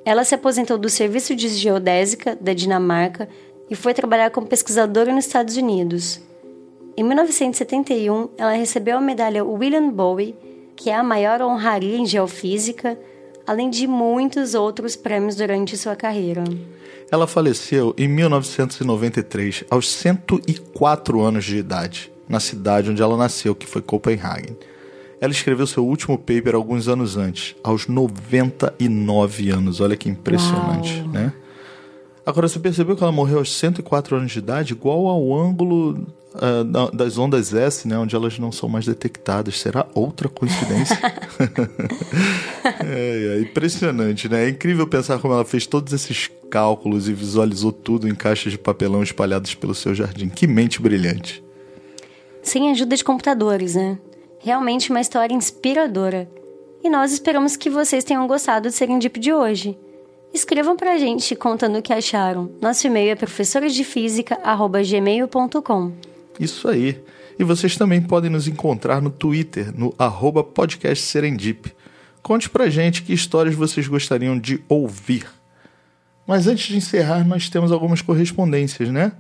Ela 0.06 0.24
se 0.24 0.36
aposentou 0.36 0.78
do 0.78 0.90
Serviço 0.90 1.36
de 1.36 1.48
Geodésica 1.48 2.38
da 2.40 2.54
Dinamarca 2.54 3.28
e 3.72 3.76
foi 3.76 3.94
trabalhar 3.94 4.30
como 4.32 4.46
pesquisadora 4.46 5.16
nos 5.16 5.26
Estados 5.26 5.56
Unidos. 5.56 6.20
Em 6.98 7.04
1971, 7.06 8.28
ela 8.38 8.52
recebeu 8.52 8.98
a 8.98 9.02
medalha 9.02 9.46
William 9.46 9.90
Bowie, 9.90 10.36
que 10.76 10.90
é 10.90 10.96
a 10.96 11.02
maior 11.02 11.42
honraria 11.42 11.96
em 11.96 12.06
geofísica, 12.06 13.00
além 13.48 13.70
de 13.70 13.88
muitos 13.88 14.54
outros 14.54 14.98
prêmios 14.98 15.38
durante 15.38 15.78
sua 15.78 15.96
carreira. 15.96 16.44
Ela 17.10 17.26
faleceu 17.26 17.96
em 17.98 18.10
1993, 18.10 19.64
aos 19.70 19.90
104 19.90 21.22
anos 21.22 21.46
de 21.46 21.56
idade, 21.58 22.12
na 22.28 22.42
cidade 22.42 22.92
onde 22.92 23.02
ela 23.02 23.16
nasceu, 23.16 23.56
que 23.56 23.66
foi 23.66 23.82
Copenhagen. 23.82 24.58
Ela 25.22 25.32
escreveu 25.32 25.66
seu 25.66 25.86
último 25.86 26.18
paper 26.18 26.56
alguns 26.56 26.90
anos 26.90 27.16
antes, 27.16 27.56
aos 27.64 27.88
99 27.88 29.50
anos. 29.50 29.80
Olha 29.80 29.96
que 29.96 30.10
impressionante, 30.10 31.00
Uau. 31.00 31.08
né? 31.10 31.34
Agora, 32.26 32.48
você 32.48 32.60
percebeu 32.60 32.96
que 32.96 33.04
ela 33.04 33.12
morreu 33.12 33.40
aos 33.40 33.52
104 33.52 34.16
anos 34.16 34.32
de 34.32 34.40
idade, 34.40 34.74
igual 34.74 35.08
ao 35.08 35.34
ângulo 35.34 36.06
uh, 36.36 36.96
das 36.96 37.18
ondas 37.18 37.54
S, 37.54 37.88
né, 37.88 37.98
onde 37.98 38.16
elas 38.16 38.38
não 38.38 38.52
são 38.52 38.70
mais 38.70 38.86
detectadas. 38.86 39.60
Será 39.60 39.88
outra 39.94 40.30
coincidência? 40.30 40.98
é, 42.86 43.38
é, 43.38 43.42
impressionante, 43.42 44.30
né? 44.30 44.46
É 44.46 44.50
incrível 44.50 44.88
pensar 44.88 45.20
como 45.20 45.34
ela 45.34 45.46
fez 45.46 45.66
todos 45.66 45.92
esses 45.94 46.30
cálculos 46.50 47.10
e 47.10 47.14
visualizou 47.14 47.72
tudo 47.72 48.08
em 48.08 48.14
caixas 48.14 48.52
de 48.52 48.58
papelão 48.58 49.02
espalhadas 49.02 49.56
pelo 49.56 49.74
seu 49.74 49.96
jardim. 49.96 50.30
Que 50.30 50.46
mente 50.46 50.82
brilhante. 50.82 51.44
Sem 52.44 52.72
ajuda 52.72 52.96
de 52.96 53.04
computadores, 53.04 53.76
né? 53.76 53.98
Realmente 54.40 54.90
uma 54.90 55.02
história 55.02 55.34
inspiradora. 55.34 56.30
E 56.84 56.90
nós 56.90 57.12
esperamos 57.14 57.56
que 57.56 57.70
vocês 57.70 58.04
tenham 58.04 58.28
gostado 58.28 58.68
do 58.68 58.72
Serendip 58.72 59.20
de 59.20 59.32
hoje. 59.32 59.78
Escrevam 60.34 60.78
pra 60.78 60.98
gente 60.98 61.36
contando 61.36 61.78
o 61.78 61.82
que 61.82 61.92
acharam. 61.92 62.50
Nosso 62.62 62.88
e-mail 62.88 63.12
é 63.12 63.16
professoresdefísica.gmail.com 63.16 65.92
Isso 66.40 66.70
aí. 66.70 67.04
E 67.38 67.44
vocês 67.44 67.76
também 67.76 68.02
podem 68.02 68.30
nos 68.30 68.48
encontrar 68.48 69.02
no 69.02 69.10
Twitter, 69.10 69.78
no 69.78 69.94
arroba 69.98 70.42
podcast 70.44 71.04
Serendip. 71.04 71.74
Conte 72.22 72.50
pra 72.50 72.70
gente 72.70 73.04
que 73.04 73.14
histórias 73.14 73.56
vocês 73.56 73.88
gostariam 73.88 74.40
de 74.40 74.64
ouvir. 74.70 75.26
Mas 76.26 76.48
antes 76.48 76.68
de 76.68 76.78
encerrar, 76.78 77.28
nós 77.28 77.50
temos 77.50 77.72
algumas 77.72 78.02
correspondências, 78.02 78.90
né? 78.90 79.12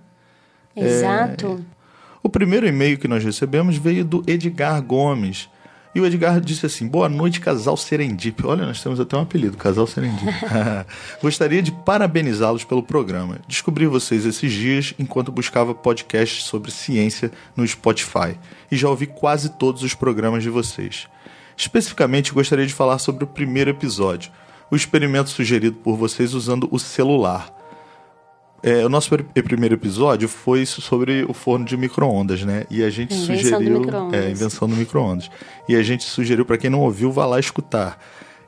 Exato. 0.75 1.63
É... 1.77 1.81
O 2.23 2.29
primeiro 2.29 2.67
e-mail 2.67 2.97
que 2.97 3.07
nós 3.07 3.23
recebemos 3.23 3.75
veio 3.75 4.05
do 4.05 4.23
Edgar 4.27 4.81
Gomes. 4.81 5.49
E 5.93 5.99
o 5.99 6.05
Edgar 6.05 6.39
disse 6.39 6.65
assim: 6.65 6.87
Boa 6.87 7.09
noite, 7.09 7.41
casal 7.41 7.75
Serendip. 7.75 8.45
Olha, 8.45 8.65
nós 8.65 8.81
temos 8.81 8.99
até 8.99 9.17
um 9.17 9.21
apelido, 9.21 9.57
casal 9.57 9.85
Serendip. 9.85 10.25
Gostaria 11.21 11.61
de 11.61 11.71
parabenizá-los 11.71 12.63
pelo 12.63 12.81
programa. 12.81 13.39
Descobri 13.47 13.85
vocês 13.87 14.25
esses 14.25 14.51
dias 14.53 14.93
enquanto 14.97 15.31
buscava 15.31 15.75
podcasts 15.75 16.45
sobre 16.45 16.71
ciência 16.71 17.31
no 17.55 17.67
Spotify 17.67 18.37
e 18.71 18.77
já 18.77 18.89
ouvi 18.89 19.05
quase 19.05 19.49
todos 19.49 19.83
os 19.83 19.93
programas 19.93 20.43
de 20.43 20.49
vocês. 20.49 21.07
Especificamente, 21.57 22.33
gostaria 22.33 22.65
de 22.65 22.73
falar 22.73 22.97
sobre 22.97 23.25
o 23.25 23.27
primeiro 23.27 23.69
episódio, 23.69 24.31
o 24.71 24.75
experimento 24.75 25.29
sugerido 25.29 25.75
por 25.75 25.97
vocês 25.97 26.33
usando 26.33 26.69
o 26.71 26.79
celular. 26.79 27.60
É, 28.63 28.85
o 28.85 28.89
nosso 28.89 29.09
primeiro 29.43 29.75
episódio 29.75 30.29
foi 30.29 30.65
sobre 30.65 31.25
o 31.27 31.33
forno 31.33 31.65
de 31.65 31.75
micro-ondas, 31.75 32.43
né? 32.43 32.65
E 32.69 32.83
a 32.83 32.89
gente 32.89 33.13
invenção 33.13 33.35
sugeriu. 33.35 33.81
Do 33.81 34.15
é, 34.15 34.29
invenção 34.29 34.67
do 34.67 34.75
micro-ondas. 34.75 35.31
E 35.67 35.75
a 35.75 35.81
gente 35.81 36.03
sugeriu, 36.03 36.45
para 36.45 36.57
quem 36.57 36.69
não 36.69 36.81
ouviu, 36.81 37.11
vá 37.11 37.25
lá 37.25 37.39
escutar. 37.39 37.99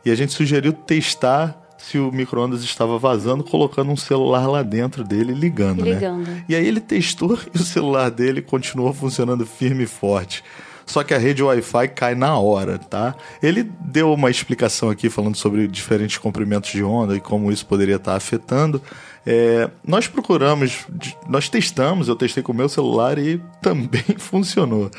E 0.05 0.11
a 0.11 0.15
gente 0.15 0.33
sugeriu 0.33 0.71
testar 0.71 1.59
se 1.77 1.97
o 1.97 2.11
micro-ondas 2.11 2.63
estava 2.63 2.97
vazando, 2.99 3.43
colocando 3.43 3.91
um 3.91 3.97
celular 3.97 4.47
lá 4.47 4.61
dentro 4.61 5.03
dele 5.03 5.33
ligando, 5.33 5.83
ligando, 5.83 6.27
né? 6.27 6.45
E 6.47 6.55
aí 6.55 6.65
ele 6.65 6.79
testou 6.79 7.37
e 7.53 7.57
o 7.57 7.63
celular 7.63 8.09
dele 8.09 8.41
continuou 8.41 8.93
funcionando 8.93 9.45
firme 9.45 9.83
e 9.83 9.87
forte 9.87 10.43
só 10.85 11.03
que 11.03 11.13
a 11.13 11.17
rede 11.17 11.41
Wi-Fi 11.41 11.87
cai 11.89 12.15
na 12.15 12.37
hora, 12.37 12.77
tá? 12.77 13.15
Ele 13.41 13.63
deu 13.79 14.11
uma 14.13 14.29
explicação 14.29 14.89
aqui 14.89 15.09
falando 15.09 15.35
sobre 15.35 15.67
diferentes 15.67 16.17
comprimentos 16.17 16.71
de 16.71 16.83
onda 16.83 17.15
e 17.15 17.19
como 17.19 17.51
isso 17.51 17.65
poderia 17.65 17.95
estar 17.95 18.15
afetando. 18.15 18.81
É, 19.25 19.69
nós 19.87 20.07
procuramos, 20.07 20.85
nós 21.29 21.47
testamos, 21.47 22.09
eu 22.09 22.15
testei 22.15 22.43
com 22.43 22.51
o 22.51 22.55
meu 22.55 22.67
celular 22.67 23.17
e 23.17 23.41
também 23.61 24.03
funcionou. 24.17 24.91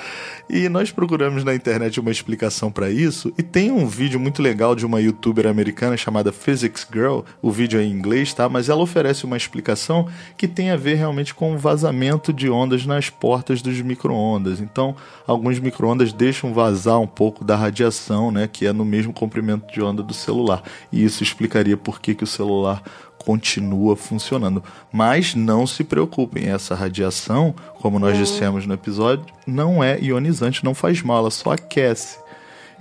E 0.49 0.69
nós 0.69 0.91
procuramos 0.91 1.45
na 1.45 1.55
internet 1.55 2.01
uma 2.01 2.11
explicação 2.11 2.71
para 2.71 2.91
isso 2.91 3.33
e 3.39 3.43
tem 3.43 3.71
um 3.71 3.87
vídeo 3.87 4.19
muito 4.19 4.43
legal 4.43 4.75
de 4.75 4.87
uma 4.87 5.01
youtuber 5.01 5.47
americana 5.47 5.97
chamada 5.97 6.33
Physics 6.33 6.87
Girl, 6.91 7.21
o 7.43 7.51
vídeo 7.51 7.79
é 7.79 7.85
em 7.85 7.91
inglês, 7.91 8.33
tá? 8.33 8.49
Mas 8.49 8.69
ela 8.69 8.83
oferece 8.83 9.25
uma 9.25 9.37
explicação 9.37 10.09
que 10.37 10.49
tem 10.49 10.71
a 10.71 10.77
ver 10.77 10.95
realmente 10.95 11.35
com 11.35 11.55
o 11.55 11.59
vazamento 11.59 12.33
de 12.33 12.49
ondas 12.49 12.87
nas 12.87 13.11
portas 13.11 13.61
dos 13.61 13.81
micro-ondas. 13.81 14.61
Então, 14.61 14.97
alguns 15.27 15.59
micro-ondas 15.59 16.13
deixam 16.13 16.53
vazar 16.53 16.99
um 16.99 17.07
pouco 17.07 17.45
da 17.45 17.57
radiação, 17.57 18.31
né, 18.31 18.49
que 18.51 18.67
é 18.67 18.73
no 18.73 18.85
mesmo 18.85 19.13
comprimento 19.13 19.73
de 19.73 19.83
onda 19.83 20.03
do 20.03 20.15
celular. 20.15 20.63
E 20.91 21.05
isso 21.05 21.23
explicaria 21.23 21.77
por 21.77 22.01
que, 22.01 22.15
que 22.15 22.25
o 22.25 22.27
celular 22.27 22.83
continua 23.25 23.97
funcionando. 23.97 24.63
Mas 24.93 25.35
não 25.35 25.67
se 25.67 25.83
preocupem, 25.83 26.49
essa 26.49 26.75
radiação, 26.75 27.55
como 27.81 27.99
nós 27.99 28.17
dissemos 28.17 28.67
no 28.67 28.75
episódio, 28.75 29.27
não 29.47 29.83
é 29.83 29.99
ionizante, 30.01 30.65
não 30.65 30.75
faz 30.75 31.03
mal, 31.03 31.19
ela 31.19 31.31
só 31.31 31.53
aquece. 31.53 32.23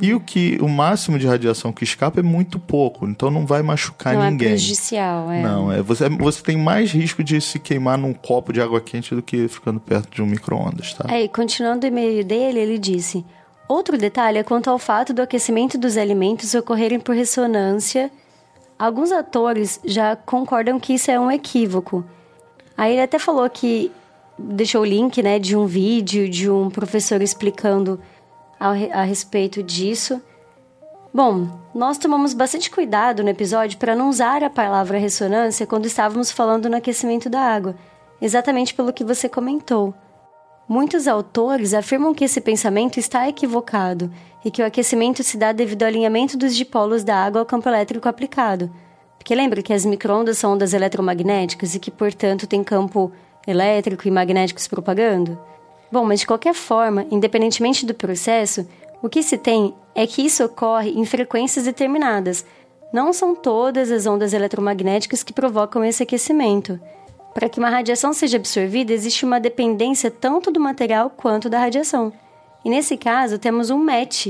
E 0.02 0.14
o 0.14 0.20
que 0.20 0.58
o 0.60 0.68
máximo 0.68 1.20
de 1.20 1.28
radiação 1.28 1.72
que 1.72 1.84
escapa 1.84 2.20
é 2.20 2.24
muito 2.24 2.60
pouco, 2.60 3.06
então 3.06 3.30
não 3.30 3.46
vai 3.46 3.62
machucar 3.62 4.16
não 4.16 4.24
é 4.24 4.32
ninguém. 4.32 4.48
Não 4.48 4.54
é 4.54 4.58
prejudicial, 4.58 5.32
é. 5.32 5.42
Não, 5.42 5.72
é 5.72 5.82
você, 5.82 6.10
você 6.10 6.42
tem 6.42 6.58
mais 6.58 6.92
risco 6.92 7.24
de 7.24 7.40
se 7.40 7.60
queimar 7.60 7.98
num 7.98 8.14
copo 8.14 8.52
de 8.52 8.60
água 8.60 8.82
quente 8.82 9.14
do 9.14 9.22
que 9.22 9.48
ficando 9.48 9.80
perto 9.80 10.10
de 10.14 10.22
um 10.22 10.26
micro-ondas, 10.26 10.94
tá? 10.94 11.14
É, 11.14 11.24
e 11.24 11.30
continuando 11.30 11.86
o 11.86 11.88
e-mail 11.88 12.24
dele, 12.24 12.60
ele 12.60 12.78
disse: 12.80 13.24
Outro 13.68 13.98
detalhe 13.98 14.40
é 14.40 14.44
quanto 14.44 14.70
ao 14.70 14.80
fato 14.80 15.14
do 15.14 15.22
aquecimento 15.22 15.78
dos 15.78 15.96
alimentos 15.96 16.54
ocorrerem 16.56 17.00
por 17.00 17.16
ressonância 17.16 18.12
Alguns 18.78 19.12
atores 19.12 19.80
já 19.84 20.16
concordam 20.16 20.80
que 20.80 20.94
isso 20.94 21.10
é 21.10 21.20
um 21.20 21.32
equívoco. 21.32 22.04
Aí 22.76 22.94
ele 22.94 23.02
até 23.02 23.20
falou 23.20 23.50
que 23.50 23.92
deixou 24.38 24.82
o 24.82 24.86
link, 24.86 25.22
né, 25.22 25.40
de 25.40 25.56
um 25.56 25.66
vídeo 25.66 26.30
de 26.30 26.50
um 26.50 26.70
professor 26.70 27.22
explicando 27.22 28.00
a, 28.60 28.70
a 28.70 29.04
respeito 29.04 29.62
disso. 29.62 30.22
Bom, 31.14 31.48
nós 31.76 31.98
tomamos 31.98 32.34
bastante 32.34 32.72
cuidado 32.72 33.24
no 33.24 33.30
episódio 33.30 33.78
para 33.78 33.96
não 33.96 34.10
usar 34.10 34.44
a 34.44 34.50
palavra 34.50 34.98
ressonância 34.98 35.68
quando 35.68 35.86
estávamos 35.86 36.32
falando 36.32 36.68
no 36.68 36.78
aquecimento 36.78 37.30
da 37.30 37.40
água, 37.40 37.76
exatamente 38.20 38.74
pelo 38.74 38.92
que 38.92 39.04
você 39.04 39.30
comentou. 39.30 39.94
Muitos 40.68 41.08
autores 41.08 41.74
afirmam 41.74 42.14
que 42.14 42.24
esse 42.24 42.40
pensamento 42.40 42.98
está 42.98 43.28
equivocado 43.28 44.10
e 44.46 44.50
que 44.50 44.62
o 44.62 44.66
aquecimento 44.66 45.22
se 45.22 45.38
dá 45.38 45.52
devido 45.52 45.84
ao 45.84 45.90
alinhamento 45.90 46.38
dos 46.38 46.56
dipolos 46.56 47.04
da 47.04 47.16
água 47.18 47.42
ao 47.42 47.46
campo 47.46 47.68
elétrico 47.68 48.08
aplicado. 48.08 48.72
Porque 49.18 49.36
lembra 49.36 49.62
que 49.62 49.74
as 49.74 49.86
microondas 49.86 50.38
são 50.38 50.54
ondas 50.54 50.74
eletromagnéticas 50.74 51.76
e 51.76 51.80
que, 51.80 51.92
portanto, 51.92 52.48
tem 52.48 52.64
campo 52.64 53.12
elétrico 53.46 54.08
e 54.08 54.12
magnético 54.12 54.60
se 54.60 54.70
propagando? 54.70 55.38
Bom, 55.92 56.06
mas 56.06 56.22
de 56.22 56.28
qualquer 56.28 56.54
forma, 56.54 57.06
independentemente 57.12 57.86
do 57.86 57.94
processo, 57.94 58.68
o 59.02 59.10
que 59.10 59.22
se 59.22 59.38
tem 59.38 59.74
é 59.94 60.08
que 60.08 60.26
isso 60.26 60.44
ocorre 60.44 60.92
em 60.92 61.06
frequências 61.06 61.66
determinadas. 61.66 62.46
Não 62.92 63.12
são 63.12 63.36
todas 63.36 63.92
as 63.92 64.06
ondas 64.06 64.34
eletromagnéticas 64.34 65.24
que 65.24 65.34
provocam 65.34 65.84
esse 65.84 66.04
aquecimento. 66.04 66.80
Para 67.34 67.50
que 67.50 67.60
uma 67.60 67.70
radiação 67.70 68.14
seja 68.14 68.38
absorvida, 68.38 68.94
existe 68.94 69.26
uma 69.26 69.40
dependência 69.40 70.12
tanto 70.12 70.52
do 70.52 70.60
material 70.60 71.10
quanto 71.10 71.50
da 71.50 71.60
radiação. 71.60 72.14
E 72.64 72.70
nesse 72.70 72.96
caso, 72.96 73.38
temos 73.38 73.70
um 73.70 73.78
match 73.78 74.28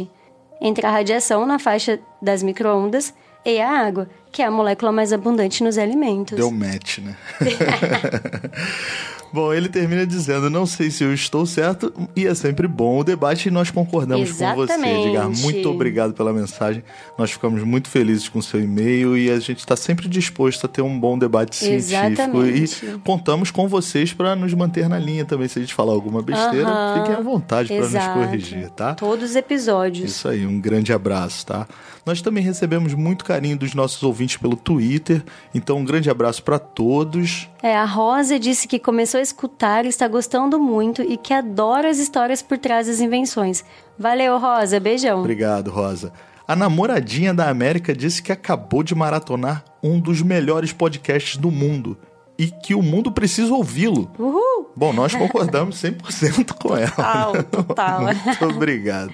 entre 0.62 0.86
a 0.86 0.92
radiação 0.92 1.46
na 1.46 1.60
faixa 1.60 2.00
das 2.22 2.42
microondas 2.42 3.14
e 3.46 3.60
a 3.60 3.70
água, 3.70 4.10
que 4.32 4.42
é 4.42 4.46
a 4.46 4.52
molécula 4.52 4.92
mais 4.92 5.12
abundante 5.12 5.64
nos 5.64 5.78
alimentos. 5.78 6.38
Deu 6.38 6.50
match, 6.50 7.00
né? 7.00 7.16
Bom, 9.34 9.52
ele 9.52 9.68
termina 9.68 10.06
dizendo: 10.06 10.48
Não 10.48 10.66
sei 10.68 10.92
se 10.92 11.04
eu 11.04 11.12
estou 11.12 11.44
certo, 11.44 11.92
e 12.16 12.28
é 12.28 12.36
sempre 12.36 12.68
bom 12.68 13.00
o 13.00 13.04
debate 13.04 13.48
e 13.48 13.52
nós 13.52 13.72
concordamos 13.72 14.30
Exatamente. 14.30 14.76
com 14.76 14.84
você, 14.84 15.08
Edgar. 15.08 15.30
Muito 15.30 15.70
obrigado 15.72 16.14
pela 16.14 16.32
mensagem. 16.32 16.84
Nós 17.18 17.32
ficamos 17.32 17.64
muito 17.64 17.90
felizes 17.90 18.30
com 18.30 18.38
o 18.38 18.44
seu 18.44 18.62
e-mail 18.62 19.18
e 19.18 19.32
a 19.32 19.40
gente 19.40 19.58
está 19.58 19.76
sempre 19.76 20.08
disposto 20.08 20.66
a 20.66 20.70
ter 20.70 20.84
um 20.84 21.00
bom 21.00 21.18
debate 21.18 21.56
científico. 21.56 22.12
Exatamente. 22.12 22.86
E 22.86 23.00
contamos 23.00 23.50
com 23.50 23.68
vocês 23.68 24.14
para 24.14 24.36
nos 24.36 24.54
manter 24.54 24.88
na 24.88 25.00
linha 25.00 25.26
também. 25.26 25.48
Se 25.48 25.58
a 25.58 25.62
gente 25.64 25.74
falar 25.74 25.94
alguma 25.94 26.22
besteira, 26.22 26.70
fiquem 27.00 27.16
à 27.16 27.22
vontade 27.22 27.70
para 27.70 27.90
nos 27.90 28.08
corrigir, 28.14 28.70
tá? 28.70 28.94
Todos 28.94 29.32
os 29.32 29.36
episódios. 29.36 30.12
Isso 30.12 30.28
aí, 30.28 30.46
um 30.46 30.62
grande 30.62 30.94
abraço, 30.94 31.48
tá? 31.48 31.68
Nós 32.06 32.22
também 32.22 32.44
recebemos 32.44 32.94
muito 32.94 33.26
carinho 33.26 33.58
dos 33.58 33.74
nossos 33.74 34.04
ouvintes 34.04 34.38
pelo 34.38 34.56
Twitter, 34.56 35.24
então 35.56 35.78
um 35.78 35.86
grande 35.86 36.10
abraço 36.10 36.44
para 36.44 36.60
todos. 36.60 37.48
É, 37.64 37.78
a 37.78 37.86
Rosa 37.86 38.38
disse 38.38 38.68
que 38.68 38.78
começou 38.78 39.22
a 39.22 39.24
escutar, 39.24 39.86
está 39.86 40.06
gostando 40.06 40.60
muito 40.60 41.02
e 41.02 41.16
que 41.16 41.34
adora 41.34 41.90
as 41.90 41.98
histórias 41.98 42.42
por 42.42 42.58
trás 42.58 42.88
das 42.88 43.00
invenções. 43.00 43.64
Valeu, 43.98 44.38
Rosa. 44.38 44.82
Beijão. 44.82 45.22
Obrigado, 45.22 45.72
Rosa. 45.72 46.12
A 46.46 46.58
namoradinha 46.58 47.34
da 47.34 47.48
América 47.48 47.96
disse 47.96 48.22
que 48.22 48.34
acabou 48.34 48.84
de 48.84 48.94
maratonar 48.94 49.64
um 49.82 49.98
dos 49.98 50.22
melhores 50.22 50.74
podcasts 50.74 51.38
do 51.38 51.50
mundo 51.50 51.98
e 52.38 52.48
que 52.48 52.76
o 52.76 52.82
mundo 52.82 53.14
precisa 53.14 53.54
ouvi-lo. 53.54 54.12
Uhul! 54.20 54.70
Bom, 54.76 54.92
nós 54.92 55.16
concordamos 55.16 55.82
100% 55.82 56.56
com 56.62 56.76
ela. 56.76 56.90
Total, 56.90 57.44
total. 57.50 58.02
Muito 58.02 58.46
obrigado. 58.46 59.14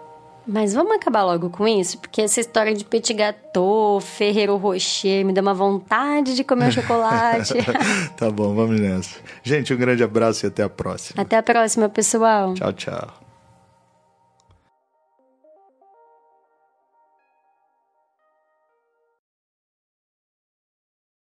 Mas 0.47 0.73
vamos 0.73 0.95
acabar 0.95 1.23
logo 1.23 1.49
com 1.49 1.67
isso? 1.67 1.97
Porque 1.97 2.21
essa 2.21 2.39
história 2.39 2.73
de 2.73 2.85
petit 2.85 3.13
gâteau, 3.13 3.99
Ferrero 3.99 4.57
Rocher, 4.57 5.25
me 5.25 5.33
dá 5.33 5.41
uma 5.41 5.53
vontade 5.53 6.35
de 6.35 6.43
comer 6.43 6.69
o 6.69 6.71
chocolate. 6.71 7.53
tá 8.15 8.29
bom, 8.29 8.53
vamos 8.53 8.79
nessa. 8.79 9.19
Gente, 9.43 9.73
um 9.73 9.77
grande 9.77 10.03
abraço 10.03 10.45
e 10.45 10.47
até 10.47 10.63
a 10.63 10.69
próxima. 10.69 11.21
Até 11.21 11.37
a 11.37 11.43
próxima, 11.43 11.89
pessoal. 11.89 12.53
Tchau, 12.53 12.73
tchau. 12.73 13.24